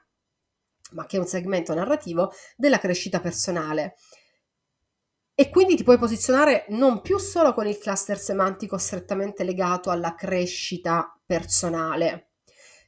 ma 0.91 1.05
che 1.05 1.17
è 1.17 1.19
un 1.19 1.27
segmento 1.27 1.73
narrativo 1.73 2.31
della 2.55 2.79
crescita 2.79 3.19
personale. 3.19 3.95
E 5.39 5.49
quindi 5.49 5.77
ti 5.77 5.85
puoi 5.85 5.97
posizionare 5.97 6.65
non 6.67 6.99
più 6.99 7.17
solo 7.17 7.53
con 7.53 7.65
il 7.65 7.77
cluster 7.77 8.19
semantico 8.19 8.77
strettamente 8.77 9.45
legato 9.45 9.89
alla 9.89 10.13
crescita 10.13 11.17
personale. 11.25 12.31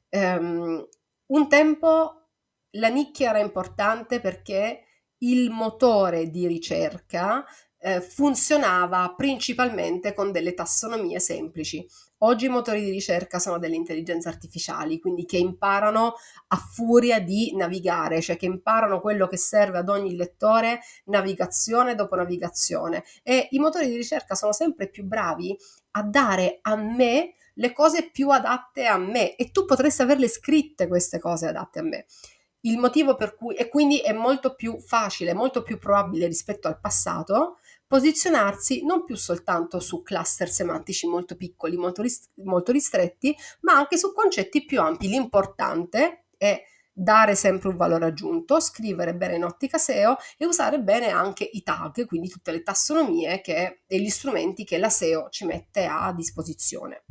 Um, 0.10 0.86
un 1.27 1.48
tempo 1.48 2.27
la 2.72 2.89
nicchia 2.89 3.29
era 3.29 3.39
importante 3.39 4.20
perché 4.20 4.81
il 5.20 5.50
motore 5.50 6.29
di 6.29 6.46
ricerca 6.46 7.46
eh, 7.77 8.01
funzionava 8.01 9.13
principalmente 9.15 10.13
con 10.13 10.34
delle 10.34 10.53
tassonomie 10.53 11.22
semplici. 11.22 11.88
Oggi 12.24 12.46
i 12.46 12.50
motori 12.50 12.84
di 12.84 12.92
ricerca 12.92 13.40
sono 13.40 13.58
delle 13.58 13.75
intelligenze 13.75 14.30
artificiali, 14.30 15.00
quindi 15.00 15.25
che 15.25 15.38
imparano 15.38 16.13
a 16.50 16.56
furia 16.56 17.20
di 17.20 17.56
navigare, 17.56 18.22
cioè 18.22 18.38
che 18.38 18.46
imparano 18.46 19.00
quello 19.00 19.28
che 19.28 19.38
serve 19.38 19.80
ad 19.80 19.90
ogni 19.90 20.16
lettore 20.16 20.82
navigazione 21.06 21.96
dopo 21.96 22.16
navigazione. 22.16 23.04
E 23.24 23.48
i 23.51 23.60
motori 23.60 23.88
di 23.88 23.96
ricerca 23.96 24.36
sono 24.36 24.54
sempre 24.54 24.88
più 24.88 25.04
bravi 25.04 25.58
a 25.92 26.04
dare 26.04 26.60
a 26.62 26.75
me 26.75 27.34
le 27.56 27.74
cose 27.74 28.12
più 28.12 28.30
adatte 28.30 28.86
a 28.86 28.98
me 28.98 29.36
e 29.36 29.50
tu 29.50 29.66
potresti 29.66 30.04
averle 30.04 30.28
scritte 30.28 30.88
queste 30.88 31.18
cose 31.18 31.48
adatte 31.48 31.80
a 31.80 31.84
me. 31.84 32.06
Il 32.62 32.78
motivo 32.78 33.16
per 33.16 33.36
cui, 33.36 33.56
e 33.56 33.68
quindi 33.68 33.98
è 33.98 34.13
molto 34.13 34.54
più 34.54 34.80
facile, 34.80 35.34
molto 35.34 35.63
più 35.63 35.80
probabile 35.80 36.28
rispetto 36.28 36.68
al 36.68 36.80
passato, 36.80 37.58
posizionarsi 37.91 38.86
non 38.86 39.03
più 39.03 39.17
soltanto 39.17 39.81
su 39.81 40.01
cluster 40.01 40.50
semantici 40.50 41.07
molto 41.07 41.36
piccoli, 41.36 41.75
molto, 41.75 42.01
rist- 42.01 42.29
molto 42.36 42.71
ristretti, 42.71 43.36
ma 43.63 43.74
anche 43.74 43.98
su 43.98 44.13
concetti 44.13 44.63
più 44.63 44.79
ampi. 44.79 45.10
L'importante 45.10 46.27
è 46.38 46.63
dare 46.89 47.36
sempre 47.36 47.67
un 47.67 47.75
valore 47.75 48.05
aggiunto, 48.05 48.62
scrivere 48.62 49.13
bene 49.13 49.36
in 49.36 49.43
ottica 49.43 49.77
SEO 49.77 50.15
e 50.38 50.45
usare 50.45 50.79
bene 50.79 51.10
anche 51.10 51.43
i 51.43 51.63
tag, 51.63 52.05
quindi 52.05 52.29
tutte 52.29 52.53
le 52.53 52.63
tassonomie 52.63 53.41
che, 53.41 53.81
e 53.86 54.00
gli 54.00 54.10
strumenti 54.10 54.63
che 54.63 54.77
la 54.77 54.89
SEO 54.89 55.27
ci 55.27 55.43
mette 55.43 55.86
a 55.86 56.13
disposizione. 56.13 57.03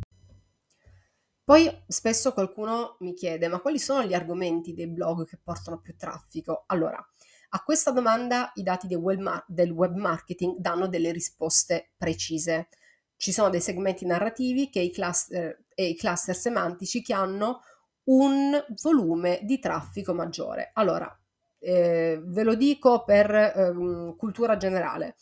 Poi 1.44 1.70
spesso 1.88 2.32
qualcuno 2.32 2.96
mi 3.00 3.12
chiede, 3.12 3.48
ma 3.48 3.60
quali 3.60 3.78
sono 3.78 4.02
gli 4.02 4.14
argomenti 4.14 4.72
dei 4.72 4.88
blog 4.88 5.26
che 5.26 5.38
portano 5.42 5.78
più 5.78 5.94
traffico? 5.94 6.64
Allora, 6.68 7.06
a 7.52 7.62
questa 7.62 7.90
domanda 7.90 8.52
i 8.54 8.62
dati 8.62 8.86
del 8.86 8.98
web, 8.98 9.44
del 9.46 9.70
web 9.70 9.96
marketing 9.96 10.56
danno 10.58 10.88
delle 10.88 11.12
risposte 11.12 11.92
precise. 11.96 12.68
Ci 13.16 13.32
sono 13.32 13.50
dei 13.50 13.60
segmenti 13.60 14.06
narrativi 14.06 14.70
i 14.72 14.90
cluster, 14.90 15.64
e 15.74 15.88
i 15.88 15.96
cluster 15.96 16.34
semantici 16.34 17.02
che 17.02 17.12
hanno 17.12 17.62
un 18.04 18.64
volume 18.82 19.40
di 19.42 19.58
traffico 19.58 20.14
maggiore. 20.14 20.70
Allora, 20.74 21.14
eh, 21.58 22.20
ve 22.22 22.42
lo 22.42 22.54
dico 22.54 23.04
per 23.04 23.34
eh, 23.34 24.14
cultura 24.16 24.56
generale. 24.56 25.16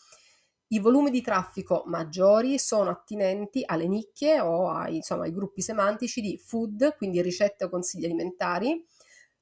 I 0.68 0.80
volumi 0.80 1.10
di 1.10 1.22
traffico 1.22 1.84
maggiori 1.86 2.58
sono 2.58 2.90
attinenti 2.90 3.62
alle 3.64 3.88
nicchie 3.88 4.38
o 4.40 4.68
ai, 4.68 4.96
insomma, 4.96 5.24
ai 5.24 5.32
gruppi 5.32 5.62
semantici 5.62 6.20
di 6.20 6.38
food, 6.38 6.94
quindi 6.96 7.22
ricette 7.22 7.64
o 7.64 7.68
consigli 7.70 8.04
alimentari, 8.04 8.84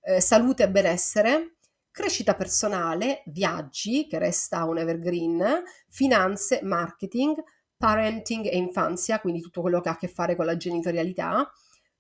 eh, 0.03 0.21
salute 0.21 0.63
e 0.63 0.71
benessere, 0.71 1.56
crescita 1.97 2.35
personale, 2.35 3.23
viaggi, 3.25 4.07
che 4.07 4.19
resta 4.19 4.65
un 4.65 4.77
evergreen, 4.77 5.63
finanze, 5.89 6.61
marketing, 6.63 7.43
parenting 7.75 8.45
e 8.45 8.59
infanzia, 8.59 9.19
quindi 9.19 9.41
tutto 9.41 9.63
quello 9.63 9.81
che 9.81 9.89
ha 9.89 9.93
a 9.93 9.97
che 9.97 10.07
fare 10.07 10.37
con 10.37 10.45
la 10.45 10.59
genitorialità, 10.59 11.51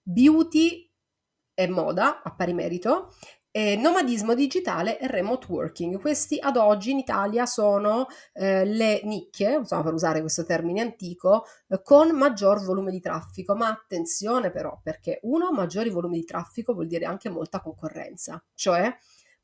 beauty 0.03 0.87
e 1.55 1.69
moda 1.69 2.21
a 2.23 2.35
pari 2.35 2.53
merito, 2.53 3.15
nomadismo 3.79 4.35
digitale 4.35 4.99
e 4.99 5.07
remote 5.07 5.47
working. 5.49 5.99
Questi 5.99 6.39
ad 6.39 6.59
oggi 6.59 6.91
in 6.91 6.99
Italia 6.99 7.47
sono 7.47 8.07
eh, 8.35 8.67
le 8.67 9.01
nicchie, 9.05 9.55
insomma 9.55 9.83
per 9.83 9.95
usare 9.95 10.21
questo 10.21 10.45
termine 10.45 10.83
antico, 10.83 11.47
eh, 11.69 11.81
con 11.83 12.11
maggior 12.11 12.63
volume 12.63 12.91
di 12.91 13.01
traffico. 13.01 13.55
Ma 13.55 13.69
attenzione 13.69 14.51
però, 14.51 14.79
perché 14.83 15.21
uno, 15.23 15.53
maggiori 15.53 15.89
volumi 15.89 16.19
di 16.19 16.27
traffico 16.27 16.75
vuol 16.75 16.87
dire 16.87 17.07
anche 17.07 17.31
molta 17.31 17.63
concorrenza, 17.63 18.45
cioè 18.53 18.95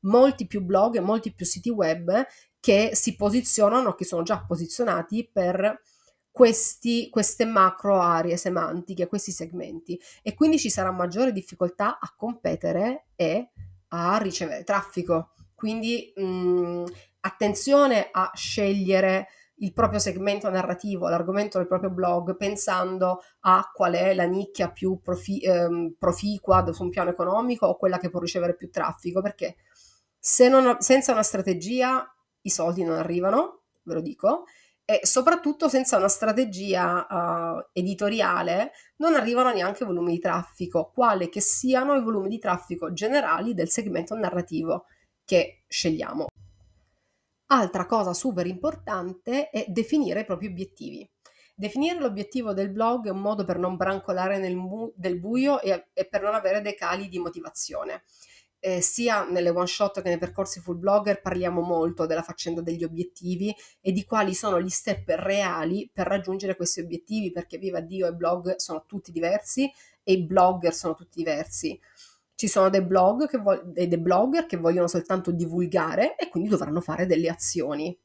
molti 0.03 0.47
più 0.47 0.61
blog 0.61 0.95
e 0.95 1.01
molti 1.01 1.33
più 1.33 1.45
siti 1.45 1.69
web 1.69 2.25
che 2.59 2.91
si 2.93 3.15
posizionano, 3.15 3.93
che 3.93 4.05
sono 4.05 4.23
già 4.23 4.43
posizionati 4.45 5.29
per 5.31 5.81
questi, 6.31 7.09
queste 7.09 7.45
macro 7.45 7.99
aree 7.99 8.37
semantiche, 8.37 9.07
questi 9.07 9.31
segmenti 9.31 9.99
e 10.21 10.33
quindi 10.33 10.57
ci 10.57 10.69
sarà 10.69 10.91
maggiore 10.91 11.31
difficoltà 11.31 11.99
a 11.99 12.13
competere 12.15 13.07
e 13.15 13.51
a 13.89 14.17
ricevere 14.17 14.63
traffico. 14.63 15.33
Quindi 15.53 16.11
mh, 16.15 16.23
mhmm, 16.23 16.85
attenzione 17.19 18.09
a 18.11 18.31
scegliere 18.33 19.27
il 19.57 19.73
proprio 19.73 19.99
segmento 19.99 20.49
narrativo, 20.49 21.07
l'argomento 21.07 21.57
del 21.57 21.67
proprio 21.67 21.91
blog, 21.91 22.35
pensando 22.35 23.21
a 23.41 23.69
qual 23.71 23.93
è 23.93 24.13
la 24.13 24.25
nicchia 24.25 24.71
più 24.71 24.99
profi- 25.01 25.39
ehm, 25.41 25.95
proficua 25.97 26.65
su 26.73 26.83
un 26.83 26.89
piano 26.89 27.11
economico 27.11 27.67
o 27.67 27.77
quella 27.77 27.97
che 27.97 28.09
può 28.09 28.19
ricevere 28.19 28.55
più 28.55 28.69
traffico, 28.69 29.21
perché 29.21 29.55
se 30.25 30.47
non, 30.47 30.77
senza 30.79 31.11
una 31.11 31.21
strategia 31.21 32.09
i 32.43 32.49
soldi 32.49 32.81
non 32.81 32.95
arrivano, 32.95 33.63
ve 33.83 33.95
lo 33.95 33.99
dico, 33.99 34.45
e 34.85 35.01
soprattutto 35.03 35.67
senza 35.67 35.97
una 35.97 36.07
strategia 36.07 37.05
uh, 37.09 37.69
editoriale 37.73 38.71
non 38.97 39.15
arrivano 39.15 39.51
neanche 39.51 39.83
volumi 39.83 40.13
di 40.13 40.19
traffico, 40.19 40.91
quale 40.93 41.27
che 41.27 41.41
siano 41.41 41.95
i 41.95 42.01
volumi 42.01 42.29
di 42.29 42.39
traffico 42.39 42.93
generali 42.93 43.53
del 43.53 43.67
segmento 43.69 44.15
narrativo 44.15 44.85
che 45.25 45.65
scegliamo. 45.67 46.27
Altra 47.47 47.85
cosa 47.85 48.13
super 48.13 48.47
importante 48.47 49.49
è 49.49 49.65
definire 49.67 50.21
i 50.21 50.25
propri 50.25 50.47
obiettivi. 50.47 51.05
Definire 51.53 51.99
l'obiettivo 51.99 52.53
del 52.53 52.71
blog 52.71 53.07
è 53.07 53.11
un 53.11 53.19
modo 53.19 53.43
per 53.43 53.57
non 53.57 53.75
brancolare 53.75 54.37
nel 54.37 54.55
mu- 54.55 54.93
del 54.95 55.19
buio 55.19 55.59
e, 55.59 55.89
e 55.91 56.05
per 56.07 56.21
non 56.21 56.33
avere 56.33 56.61
dei 56.61 56.75
cali 56.75 57.09
di 57.09 57.19
motivazione 57.19 58.03
eh, 58.65 58.79
sia 58.79 59.25
nelle 59.25 59.49
one 59.49 59.67
shot 59.67 60.01
che 60.01 60.07
nei 60.07 60.17
percorsi 60.17 60.61
full 60.61 60.79
blogger 60.79 61.19
parliamo 61.19 61.59
molto 61.59 62.05
della 62.05 62.21
faccenda 62.21 62.61
degli 62.61 62.85
obiettivi 62.85 63.53
e 63.81 63.91
di 63.91 64.05
quali 64.05 64.33
sono 64.33 64.61
gli 64.61 64.69
step 64.69 65.09
reali 65.17 65.89
per 65.91 66.07
raggiungere 66.07 66.55
questi 66.55 66.79
obiettivi, 66.79 67.29
perché 67.29 67.57
viva 67.57 67.81
Dio 67.81 68.07
e 68.07 68.13
blog 68.13 68.55
sono 68.55 68.85
tutti 68.87 69.11
diversi 69.11 69.69
e 70.01 70.13
i 70.13 70.23
blogger 70.23 70.73
sono 70.73 70.95
tutti 70.95 71.17
diversi. 71.17 71.77
Ci 72.33 72.47
sono 72.47 72.69
dei, 72.69 72.81
blog 72.85 73.27
che 73.27 73.37
vo- 73.37 73.61
dei 73.65 73.97
blogger 73.97 74.45
che 74.45 74.55
vogliono 74.55 74.87
soltanto 74.87 75.31
divulgare 75.31 76.15
e 76.15 76.29
quindi 76.29 76.47
dovranno 76.47 76.79
fare 76.79 77.05
delle 77.05 77.27
azioni. 77.27 77.97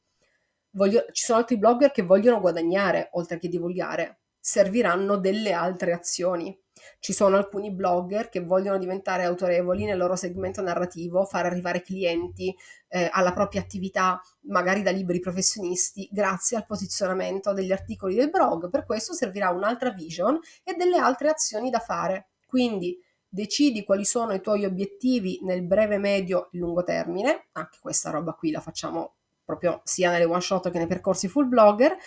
Voglio- 0.71 1.05
ci 1.13 1.23
sono 1.23 1.39
altri 1.39 1.57
blogger 1.57 1.91
che 1.91 2.03
vogliono 2.03 2.41
guadagnare 2.41 3.07
oltre 3.13 3.39
che 3.39 3.47
divulgare, 3.47 4.19
serviranno 4.37 5.17
delle 5.17 5.53
altre 5.53 5.93
azioni 5.93 6.57
ci 6.99 7.13
sono 7.13 7.37
alcuni 7.37 7.71
blogger 7.71 8.29
che 8.29 8.41
vogliono 8.41 8.77
diventare 8.77 9.23
autorevoli 9.23 9.85
nel 9.85 9.97
loro 9.97 10.15
segmento 10.15 10.61
narrativo, 10.61 11.25
far 11.25 11.45
arrivare 11.45 11.81
clienti 11.81 12.55
eh, 12.89 13.09
alla 13.11 13.33
propria 13.33 13.61
attività, 13.61 14.21
magari 14.41 14.81
da 14.81 14.91
liberi 14.91 15.19
professionisti, 15.19 16.07
grazie 16.11 16.57
al 16.57 16.65
posizionamento 16.65 17.53
degli 17.53 17.71
articoli 17.71 18.15
del 18.15 18.29
blog. 18.29 18.69
Per 18.69 18.85
questo 18.85 19.13
servirà 19.13 19.49
un'altra 19.49 19.91
vision 19.91 20.39
e 20.63 20.73
delle 20.75 20.97
altre 20.97 21.29
azioni 21.29 21.69
da 21.69 21.79
fare. 21.79 22.29
Quindi 22.45 22.99
decidi 23.27 23.83
quali 23.83 24.05
sono 24.05 24.33
i 24.33 24.41
tuoi 24.41 24.65
obiettivi 24.65 25.39
nel 25.43 25.63
breve, 25.63 25.97
medio 25.97 26.49
e 26.51 26.57
lungo 26.57 26.83
termine. 26.83 27.47
Anche 27.53 27.77
questa 27.79 28.09
roba 28.09 28.33
qui 28.33 28.51
la 28.51 28.59
facciamo 28.59 29.13
proprio 29.49 29.81
sia 29.83 30.11
nelle 30.11 30.25
one 30.25 30.41
shot 30.41 30.69
che 30.69 30.77
nei 30.77 30.85
percorsi 30.85 31.27
full 31.27 31.47
blogger 31.47 31.97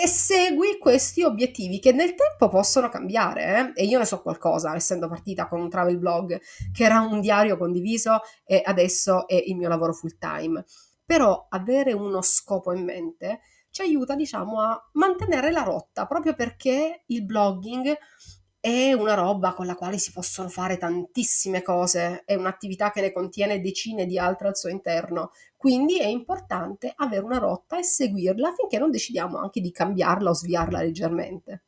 e 0.00 0.06
segui 0.06 0.78
questi 0.78 1.24
obiettivi 1.24 1.80
che 1.80 1.90
nel 1.92 2.14
tempo 2.14 2.48
possono 2.48 2.88
cambiare 2.88 3.72
eh? 3.74 3.82
e 3.82 3.84
io 3.84 3.98
ne 3.98 4.04
so 4.04 4.22
qualcosa 4.22 4.74
essendo 4.76 5.08
partita 5.08 5.48
con 5.48 5.60
un 5.60 5.68
travel 5.68 5.98
blog 5.98 6.40
che 6.72 6.84
era 6.84 7.00
un 7.00 7.20
diario 7.20 7.56
condiviso 7.56 8.20
e 8.44 8.62
adesso 8.64 9.26
è 9.26 9.34
il 9.34 9.56
mio 9.56 9.68
lavoro 9.68 9.92
full 9.92 10.16
time 10.16 10.64
però 11.04 11.46
avere 11.48 11.92
uno 11.92 12.22
scopo 12.22 12.72
in 12.72 12.84
mente 12.84 13.40
ci 13.70 13.82
aiuta 13.82 14.14
diciamo 14.14 14.60
a 14.60 14.90
mantenere 14.92 15.50
la 15.50 15.62
rotta 15.62 16.06
proprio 16.06 16.34
perché 16.34 17.02
il 17.06 17.24
blogging 17.24 17.96
è 18.68 18.92
una 18.92 19.14
roba 19.14 19.54
con 19.54 19.66
la 19.66 19.74
quale 19.74 19.98
si 19.98 20.12
possono 20.12 20.48
fare 20.48 20.76
tantissime 20.76 21.62
cose, 21.62 22.22
è 22.24 22.34
un'attività 22.34 22.90
che 22.90 23.00
ne 23.00 23.12
contiene 23.12 23.60
decine 23.60 24.06
di 24.06 24.18
altre 24.18 24.48
al 24.48 24.56
suo 24.56 24.68
interno, 24.68 25.30
quindi 25.56 25.98
è 25.98 26.06
importante 26.06 26.92
avere 26.96 27.24
una 27.24 27.38
rotta 27.38 27.78
e 27.78 27.82
seguirla 27.82 28.52
finché 28.52 28.78
non 28.78 28.90
decidiamo 28.90 29.38
anche 29.38 29.60
di 29.60 29.70
cambiarla 29.70 30.30
o 30.30 30.34
sviarla 30.34 30.80
leggermente. 30.80 31.62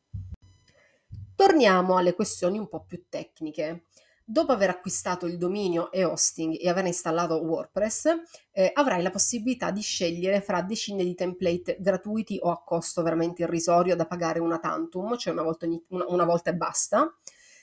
Torniamo 1.35 1.97
alle 1.97 2.13
questioni 2.13 2.59
un 2.59 2.67
po' 2.67 2.83
più 2.85 3.05
tecniche. 3.09 3.85
Dopo 4.31 4.53
aver 4.53 4.69
acquistato 4.69 5.25
il 5.25 5.37
dominio 5.37 5.91
e 5.91 6.05
hosting 6.05 6.55
e 6.57 6.69
aver 6.69 6.85
installato 6.85 7.35
WordPress, 7.43 8.05
eh, 8.53 8.71
avrai 8.73 9.01
la 9.01 9.09
possibilità 9.09 9.71
di 9.71 9.81
scegliere 9.81 10.39
fra 10.39 10.61
decine 10.61 11.03
di 11.03 11.13
template 11.15 11.75
gratuiti 11.81 12.39
o 12.41 12.49
a 12.49 12.63
costo 12.63 13.01
veramente 13.01 13.41
irrisorio 13.41 13.93
da 13.93 14.05
pagare 14.05 14.39
una 14.39 14.57
tantum, 14.57 15.17
cioè 15.17 15.33
una 15.33 15.43
volta, 15.43 15.67
una, 15.89 16.05
una 16.07 16.23
volta 16.23 16.49
e 16.49 16.55
basta, 16.55 17.13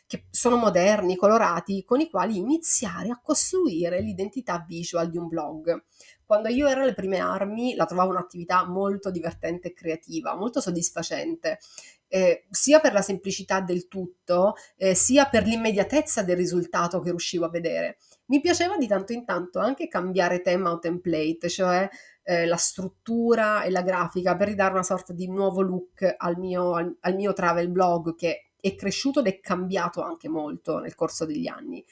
che 0.06 0.26
sono 0.30 0.56
moderni, 0.56 1.16
colorati, 1.16 1.84
con 1.84 2.00
i 2.00 2.10
quali 2.10 2.36
iniziare 2.36 3.08
a 3.08 3.18
costruire 3.18 4.02
l'identità 4.02 4.62
visual 4.68 5.08
di 5.08 5.16
un 5.16 5.28
blog. 5.28 5.84
Quando 6.26 6.48
io 6.48 6.66
ero 6.68 6.82
alle 6.82 6.92
prime 6.92 7.18
armi 7.18 7.76
la 7.76 7.86
trovavo 7.86 8.10
un'attività 8.10 8.66
molto 8.66 9.10
divertente 9.10 9.68
e 9.68 9.72
creativa, 9.72 10.34
molto 10.34 10.60
soddisfacente 10.60 11.60
eh, 12.08 12.46
sia 12.50 12.80
per 12.80 12.92
la 12.92 13.02
semplicità 13.02 13.60
del 13.60 13.86
tutto, 13.86 14.54
eh, 14.76 14.94
sia 14.94 15.26
per 15.26 15.46
l'immediatezza 15.46 16.22
del 16.22 16.36
risultato 16.36 17.00
che 17.00 17.10
riuscivo 17.10 17.44
a 17.44 17.50
vedere. 17.50 17.98
Mi 18.26 18.40
piaceva 18.40 18.76
di 18.76 18.86
tanto 18.86 19.12
in 19.12 19.24
tanto 19.24 19.58
anche 19.58 19.88
cambiare 19.88 20.40
tema 20.40 20.70
o 20.72 20.78
template, 20.78 21.48
cioè 21.48 21.88
eh, 22.22 22.46
la 22.46 22.56
struttura 22.56 23.62
e 23.62 23.70
la 23.70 23.82
grafica 23.82 24.36
per 24.36 24.48
ridare 24.48 24.72
una 24.72 24.82
sorta 24.82 25.12
di 25.12 25.28
nuovo 25.28 25.62
look 25.62 26.14
al 26.16 26.36
mio, 26.38 26.74
al, 26.74 26.94
al 27.00 27.14
mio 27.14 27.32
travel 27.32 27.68
blog 27.68 28.14
che 28.14 28.50
è 28.60 28.74
cresciuto 28.74 29.20
ed 29.20 29.26
è 29.28 29.40
cambiato 29.40 30.02
anche 30.02 30.28
molto 30.28 30.78
nel 30.78 30.94
corso 30.94 31.24
degli 31.24 31.46
anni. 31.46 31.84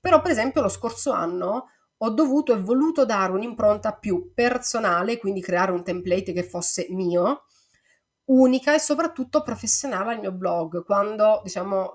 Però, 0.00 0.20
per 0.20 0.32
esempio, 0.32 0.62
lo 0.62 0.68
scorso 0.68 1.12
anno 1.12 1.68
ho 1.96 2.10
dovuto 2.10 2.52
e 2.52 2.60
voluto 2.60 3.04
dare 3.04 3.32
un'impronta 3.32 3.92
più 3.92 4.32
personale, 4.34 5.18
quindi 5.18 5.40
creare 5.40 5.70
un 5.70 5.84
template 5.84 6.32
che 6.32 6.42
fosse 6.42 6.86
mio, 6.90 7.44
unica 8.26 8.74
e 8.74 8.78
soprattutto 8.78 9.42
professionale 9.42 10.14
al 10.14 10.20
mio 10.20 10.32
blog, 10.32 10.84
quando 10.84 11.40
diciamo 11.42 11.92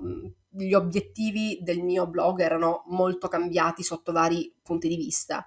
gli 0.49 0.73
obiettivi 0.73 1.59
del 1.61 1.81
mio 1.81 2.07
blog 2.07 2.39
erano 2.39 2.83
molto 2.87 3.27
cambiati 3.27 3.83
sotto 3.83 4.11
vari 4.11 4.53
punti 4.61 4.87
di 4.87 4.95
vista. 4.95 5.45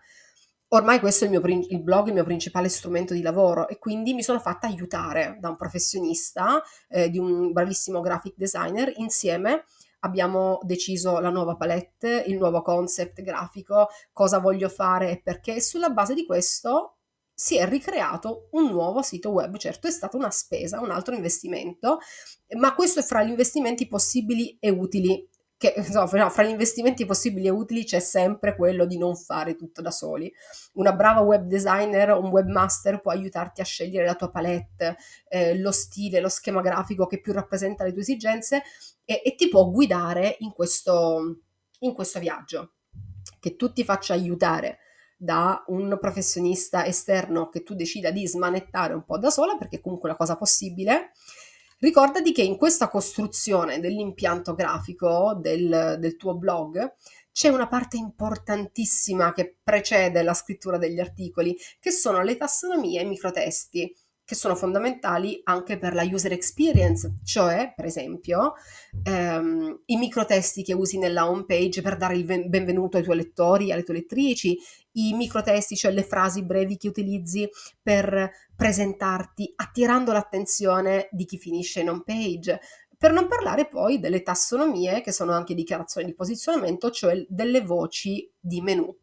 Ormai 0.72 1.00
questo 1.00 1.24
è 1.24 1.28
il, 1.28 1.40
mio, 1.40 1.66
il 1.68 1.82
blog, 1.82 2.06
il 2.06 2.12
mio 2.12 2.22
principale 2.22 2.68
strumento 2.68 3.12
di 3.12 3.22
lavoro 3.22 3.66
e 3.66 3.78
quindi 3.78 4.14
mi 4.14 4.22
sono 4.22 4.38
fatta 4.38 4.68
aiutare 4.68 5.36
da 5.40 5.48
un 5.48 5.56
professionista, 5.56 6.62
eh, 6.88 7.10
di 7.10 7.18
un 7.18 7.50
bravissimo 7.50 8.00
graphic 8.00 8.34
designer. 8.36 8.92
Insieme 8.98 9.64
abbiamo 10.00 10.60
deciso 10.62 11.18
la 11.18 11.30
nuova 11.30 11.56
palette, 11.56 12.22
il 12.28 12.38
nuovo 12.38 12.62
concept 12.62 13.20
grafico, 13.20 13.88
cosa 14.12 14.38
voglio 14.38 14.68
fare 14.68 15.10
e 15.10 15.20
perché. 15.20 15.56
E 15.56 15.60
sulla 15.60 15.90
base 15.90 16.14
di 16.14 16.24
questo 16.24 16.98
si 17.40 17.57
è 17.57 17.66
ricreato 17.66 18.48
un 18.50 18.70
nuovo 18.70 19.00
sito 19.00 19.31
web. 19.31 19.57
Certo, 19.57 19.87
è 19.87 19.90
stata 19.90 20.14
una 20.14 20.31
spesa, 20.31 20.79
un 20.79 20.90
altro 20.90 21.14
investimento, 21.14 21.98
ma 22.59 22.74
questo 22.74 23.00
è 23.00 23.03
fra 23.03 23.22
gli 23.22 23.31
investimenti 23.31 23.88
possibili 23.88 24.59
e 24.61 24.68
utili 24.68 25.26
che 25.57 25.72
insomma, 25.74 26.29
fra 26.29 26.42
gli 26.42 26.50
investimenti 26.50 27.07
possibili 27.07 27.46
e 27.46 27.50
utili 27.50 27.85
c'è 27.85 27.98
sempre 27.98 28.55
quello 28.55 28.85
di 28.85 28.98
non 28.98 29.16
fare 29.16 29.55
tutto 29.55 29.81
da 29.81 29.90
soli. 29.90 30.31
Una 30.74 30.92
brava 30.92 31.20
web 31.20 31.46
designer 31.46 32.11
o 32.11 32.20
un 32.20 32.29
webmaster 32.29 33.00
può 33.00 33.11
aiutarti 33.11 33.62
a 33.62 33.64
scegliere 33.64 34.05
la 34.05 34.16
tua 34.16 34.31
palette, 34.31 34.98
eh, 35.26 35.59
lo 35.59 35.72
stile, 35.72 36.20
lo 36.20 36.29
schema 36.29 36.61
grafico 36.61 37.07
che 37.07 37.22
più 37.22 37.33
rappresenta 37.33 37.85
le 37.85 37.92
tue 37.92 38.03
esigenze 38.03 38.62
e, 39.03 39.22
e 39.24 39.35
ti 39.35 39.48
può 39.48 39.70
guidare 39.70 40.37
in 40.40 40.53
questo, 40.53 41.38
in 41.79 41.94
questo 41.94 42.18
viaggio. 42.18 42.72
Che 43.38 43.57
tu 43.57 43.72
ti 43.72 43.83
faccia 43.83 44.12
aiutare 44.12 44.81
da 45.22 45.62
un 45.66 45.98
professionista 46.00 46.87
esterno 46.87 47.50
che 47.50 47.62
tu 47.62 47.74
decida 47.74 48.11
di 48.11 48.26
smanettare 48.26 48.94
un 48.94 49.04
po' 49.04 49.18
da 49.18 49.28
sola, 49.28 49.56
perché 49.56 49.80
comunque 49.80 50.09
è 50.09 50.12
una 50.12 50.18
cosa 50.18 50.38
possibile, 50.38 51.12
Ricordati 51.80 52.33
che 52.33 52.42
in 52.42 52.59
questa 52.59 52.90
costruzione 52.90 53.80
dell'impianto 53.80 54.54
grafico 54.54 55.35
del, 55.40 55.96
del 55.98 56.16
tuo 56.16 56.37
blog 56.37 56.94
c'è 57.33 57.48
una 57.48 57.68
parte 57.68 57.96
importantissima 57.96 59.33
che 59.33 59.56
precede 59.64 60.22
la 60.22 60.35
scrittura 60.35 60.76
degli 60.76 61.00
articoli, 61.00 61.56
che 61.78 61.90
sono 61.90 62.20
le 62.20 62.37
tassonomie 62.37 63.00
e 63.00 63.04
i 63.04 63.09
microtesti 63.09 63.96
che 64.30 64.36
sono 64.36 64.54
fondamentali 64.54 65.40
anche 65.42 65.76
per 65.76 65.92
la 65.92 66.04
user 66.04 66.30
experience, 66.30 67.14
cioè 67.24 67.72
per 67.74 67.84
esempio 67.84 68.52
ehm, 69.02 69.80
i 69.86 69.96
microtesti 69.96 70.62
che 70.62 70.72
usi 70.72 70.98
nella 70.98 71.28
home 71.28 71.44
page 71.44 71.82
per 71.82 71.96
dare 71.96 72.14
il 72.14 72.24
benvenuto 72.24 72.96
ai 72.96 73.02
tuoi 73.02 73.16
lettori, 73.16 73.72
alle 73.72 73.82
tue 73.82 73.94
lettrici, 73.94 74.56
i 74.92 75.14
microtesti, 75.14 75.74
cioè 75.74 75.90
le 75.90 76.04
frasi 76.04 76.44
brevi 76.44 76.76
che 76.76 76.86
utilizzi 76.86 77.48
per 77.82 78.30
presentarti, 78.54 79.52
attirando 79.56 80.12
l'attenzione 80.12 81.08
di 81.10 81.24
chi 81.24 81.36
finisce 81.36 81.80
in 81.80 81.88
home 81.88 82.04
page. 82.04 82.60
Per 82.96 83.12
non 83.12 83.26
parlare 83.26 83.66
poi 83.66 83.98
delle 83.98 84.22
tassonomie, 84.22 85.00
che 85.00 85.10
sono 85.10 85.32
anche 85.32 85.54
dichiarazioni 85.54 86.06
di 86.06 86.14
posizionamento, 86.14 86.92
cioè 86.92 87.26
delle 87.28 87.62
voci 87.62 88.30
di 88.38 88.60
menu 88.60 88.96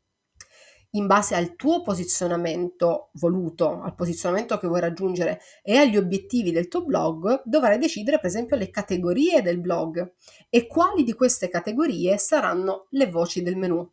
in 0.91 1.05
base 1.05 1.35
al 1.35 1.55
tuo 1.55 1.81
posizionamento 1.81 3.09
voluto, 3.13 3.81
al 3.81 3.95
posizionamento 3.95 4.57
che 4.57 4.67
vuoi 4.67 4.79
raggiungere 4.79 5.41
e 5.61 5.77
agli 5.77 5.97
obiettivi 5.97 6.51
del 6.51 6.67
tuo 6.67 6.83
blog, 6.85 7.41
dovrai 7.45 7.77
decidere 7.77 8.17
per 8.17 8.29
esempio 8.29 8.55
le 8.55 8.69
categorie 8.69 9.41
del 9.41 9.59
blog 9.59 10.13
e 10.49 10.67
quali 10.67 11.03
di 11.03 11.13
queste 11.13 11.49
categorie 11.49 12.17
saranno 12.17 12.87
le 12.91 13.09
voci 13.09 13.41
del 13.41 13.57
menu. 13.57 13.89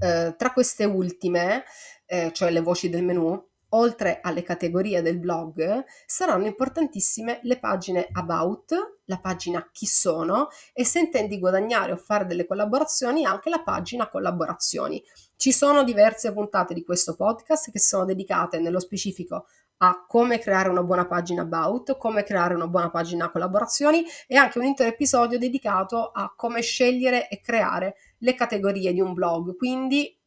Eh, 0.00 0.34
tra 0.36 0.52
queste 0.52 0.84
ultime, 0.84 1.64
eh, 2.06 2.30
cioè 2.32 2.50
le 2.50 2.60
voci 2.60 2.88
del 2.88 3.04
menu, 3.04 3.46
oltre 3.70 4.20
alle 4.22 4.42
categorie 4.42 5.02
del 5.02 5.18
blog, 5.18 5.84
saranno 6.06 6.46
importantissime 6.46 7.40
le 7.42 7.58
pagine 7.58 8.08
about, 8.12 8.96
la 9.04 9.18
pagina 9.18 9.68
chi 9.72 9.86
sono 9.86 10.48
e 10.72 10.84
se 10.84 11.00
intendi 11.00 11.38
guadagnare 11.38 11.92
o 11.92 11.96
fare 11.96 12.26
delle 12.26 12.46
collaborazioni 12.46 13.24
anche 13.24 13.50
la 13.50 13.62
pagina 13.62 14.08
collaborazioni. 14.08 15.02
Ci 15.36 15.52
sono 15.52 15.84
diverse 15.84 16.32
puntate 16.32 16.74
di 16.74 16.84
questo 16.84 17.14
podcast 17.14 17.70
che 17.70 17.78
sono 17.78 18.04
dedicate 18.04 18.58
nello 18.58 18.80
specifico 18.80 19.46
a 19.78 20.04
come 20.06 20.38
creare 20.38 20.68
una 20.68 20.82
buona 20.82 21.06
pagina 21.06 21.42
about, 21.42 21.96
come 21.98 22.24
creare 22.24 22.54
una 22.54 22.66
buona 22.66 22.90
pagina 22.90 23.30
collaborazioni 23.30 24.04
e 24.26 24.36
anche 24.36 24.58
un 24.58 24.64
intero 24.64 24.90
episodio 24.90 25.38
dedicato 25.38 26.10
a 26.10 26.32
come 26.34 26.62
scegliere 26.62 27.28
e 27.28 27.40
creare 27.40 27.96
le 28.18 28.34
categorie 28.34 28.92
di 28.92 29.00
un 29.00 29.12
blog. 29.12 29.56
Quindi 29.56 30.17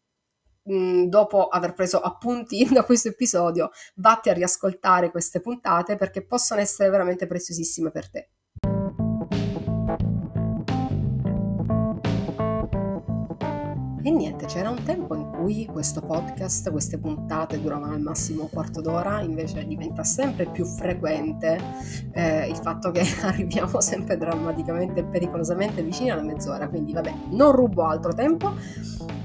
mh, 0.63 1.05
dopo 1.05 1.47
aver 1.47 1.73
preso 1.73 1.99
appunti 1.99 2.65
da 2.71 2.83
questo 2.83 3.09
episodio, 3.09 3.71
vatti 3.95 4.29
a 4.29 4.33
riascoltare 4.33 5.11
queste 5.11 5.39
puntate 5.41 5.95
perché 5.95 6.25
possono 6.25 6.61
essere 6.61 6.89
veramente 6.89 7.27
preziosissime 7.27 7.91
per 7.91 8.09
te. 8.09 8.29
E 14.03 14.09
niente, 14.09 14.45
c'era 14.47 14.71
un 14.71 14.81
tempo 14.83 15.13
in 15.13 15.29
cui 15.29 15.67
questo 15.67 16.01
podcast, 16.01 16.71
queste 16.71 16.97
puntate 16.97 17.61
duravano 17.61 17.93
al 17.93 18.01
massimo 18.01 18.43
un 18.43 18.49
quarto 18.49 18.81
d'ora, 18.81 19.21
invece 19.21 19.63
diventa 19.67 20.03
sempre 20.03 20.47
più 20.47 20.65
frequente 20.65 21.59
eh, 22.13 22.47
il 22.47 22.55
fatto 22.55 22.89
che 22.89 23.03
arriviamo 23.21 23.79
sempre 23.79 24.17
drammaticamente 24.17 25.01
e 25.01 25.03
pericolosamente 25.03 25.83
vicini 25.83 26.09
alla 26.09 26.23
mezz'ora. 26.23 26.67
Quindi 26.67 26.93
vabbè, 26.93 27.13
non 27.29 27.51
rubo 27.51 27.83
altro 27.83 28.11
tempo. 28.11 28.53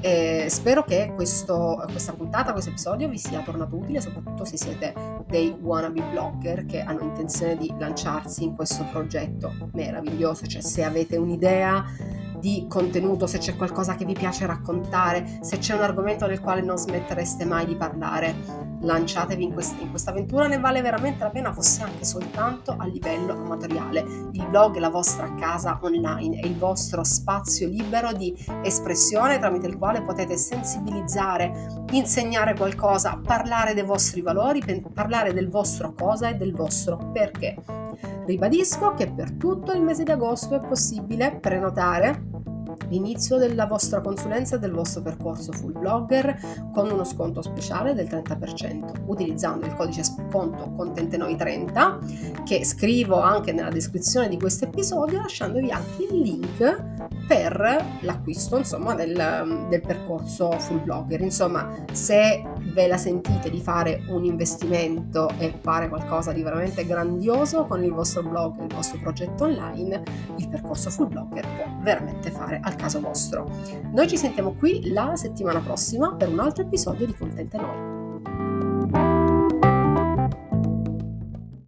E 0.00 0.46
spero 0.50 0.84
che 0.84 1.12
questo, 1.14 1.82
questa 1.90 2.12
puntata, 2.12 2.52
questo 2.52 2.68
episodio 2.70 3.08
vi 3.08 3.18
sia 3.18 3.40
tornato 3.40 3.76
utile, 3.76 4.02
soprattutto 4.02 4.44
se 4.44 4.58
siete 4.58 4.92
dei 5.26 5.56
wannabe 5.58 6.02
blogger 6.10 6.66
che 6.66 6.80
hanno 6.80 7.02
intenzione 7.02 7.56
di 7.56 7.72
lanciarsi 7.78 8.44
in 8.44 8.54
questo 8.54 8.84
progetto 8.92 9.70
meraviglioso. 9.72 10.46
Cioè, 10.46 10.60
se 10.60 10.84
avete 10.84 11.16
un'idea 11.16 11.82
di 12.38 12.66
contenuto, 12.68 13.26
se 13.26 13.38
c'è 13.38 13.56
qualcosa 13.56 13.94
che 13.94 14.04
vi 14.04 14.14
piace 14.14 14.46
raccontare, 14.46 15.38
se 15.40 15.58
c'è 15.58 15.74
un 15.74 15.82
argomento 15.82 16.26
del 16.26 16.40
quale 16.40 16.62
non 16.62 16.76
smettereste 16.76 17.44
mai 17.44 17.66
di 17.66 17.76
parlare, 17.76 18.34
lanciatevi 18.80 19.42
in, 19.42 19.52
quest- 19.52 19.80
in 19.80 19.90
questa 19.90 20.10
avventura, 20.10 20.46
ne 20.46 20.58
vale 20.58 20.80
veramente 20.80 21.24
la 21.24 21.30
pena, 21.30 21.52
fosse 21.52 21.82
anche 21.82 22.04
soltanto 22.04 22.74
a 22.78 22.86
livello 22.86 23.32
amatoriale. 23.32 24.00
Il 24.32 24.46
blog 24.48 24.76
è 24.76 24.80
la 24.80 24.90
vostra 24.90 25.34
casa 25.34 25.78
online, 25.82 26.40
è 26.40 26.46
il 26.46 26.56
vostro 26.56 27.02
spazio 27.04 27.68
libero 27.68 28.12
di 28.12 28.34
espressione 28.62 29.38
tramite 29.38 29.66
il 29.66 29.78
quale 29.78 30.02
potete 30.02 30.36
sensibilizzare, 30.36 31.84
insegnare 31.92 32.54
qualcosa, 32.54 33.20
parlare 33.22 33.74
dei 33.74 33.84
vostri 33.84 34.20
valori, 34.20 34.62
parlare 34.92 35.32
del 35.32 35.48
vostro 35.48 35.92
cosa 35.92 36.28
e 36.28 36.34
del 36.34 36.54
vostro 36.54 37.10
perché. 37.12 37.56
Ribadisco 38.26 38.94
che 38.94 39.10
per 39.10 39.32
tutto 39.32 39.72
il 39.72 39.82
mese 39.82 40.02
di 40.02 40.10
agosto 40.10 40.54
è 40.56 40.60
possibile 40.60 41.38
prenotare 41.40 42.35
l'inizio 42.88 43.36
della 43.36 43.66
vostra 43.66 44.00
consulenza 44.00 44.56
e 44.56 44.58
del 44.58 44.72
vostro 44.72 45.02
percorso 45.02 45.52
full 45.52 45.78
blogger 45.78 46.70
con 46.72 46.90
uno 46.90 47.04
sconto 47.04 47.42
speciale 47.42 47.94
del 47.94 48.06
30% 48.06 49.04
utilizzando 49.06 49.66
il 49.66 49.74
codice 49.74 50.04
sconto 50.04 50.72
Contentenoi30 50.76 52.44
che 52.44 52.64
scrivo 52.64 53.20
anche 53.20 53.52
nella 53.52 53.70
descrizione 53.70 54.28
di 54.28 54.38
questo 54.38 54.64
episodio 54.64 55.20
lasciandovi 55.20 55.70
anche 55.70 56.02
il 56.10 56.20
link 56.20 56.84
per 57.26 57.98
l'acquisto 58.00 58.56
insomma 58.56 58.94
del, 58.94 59.66
del 59.68 59.80
percorso 59.80 60.50
full 60.52 60.82
blogger 60.82 61.20
insomma 61.20 61.84
se 61.92 62.42
ve 62.72 62.86
la 62.86 62.96
sentite 62.96 63.50
di 63.50 63.60
fare 63.60 64.02
un 64.08 64.24
investimento 64.24 65.30
e 65.38 65.54
fare 65.62 65.88
qualcosa 65.88 66.32
di 66.32 66.42
veramente 66.42 66.84
grandioso 66.86 67.64
con 67.66 67.82
il 67.82 67.92
vostro 67.92 68.22
blog, 68.22 68.60
il 68.60 68.74
vostro 68.74 68.98
progetto 69.00 69.44
online, 69.44 70.02
il 70.36 70.48
percorso 70.48 70.90
full 70.90 71.08
blogger 71.08 71.46
può 71.56 71.64
veramente 71.80 72.30
fare 72.30 72.60
al 72.62 72.74
caso 72.74 73.00
vostro. 73.00 73.50
Noi 73.92 74.06
ci 74.08 74.16
sentiamo 74.16 74.54
qui 74.54 74.90
la 74.92 75.16
settimana 75.16 75.60
prossima 75.60 76.14
per 76.14 76.28
un 76.28 76.40
altro 76.40 76.64
episodio 76.64 77.06
di 77.06 77.14
Contente 77.14 77.56
Noi. 77.56 77.95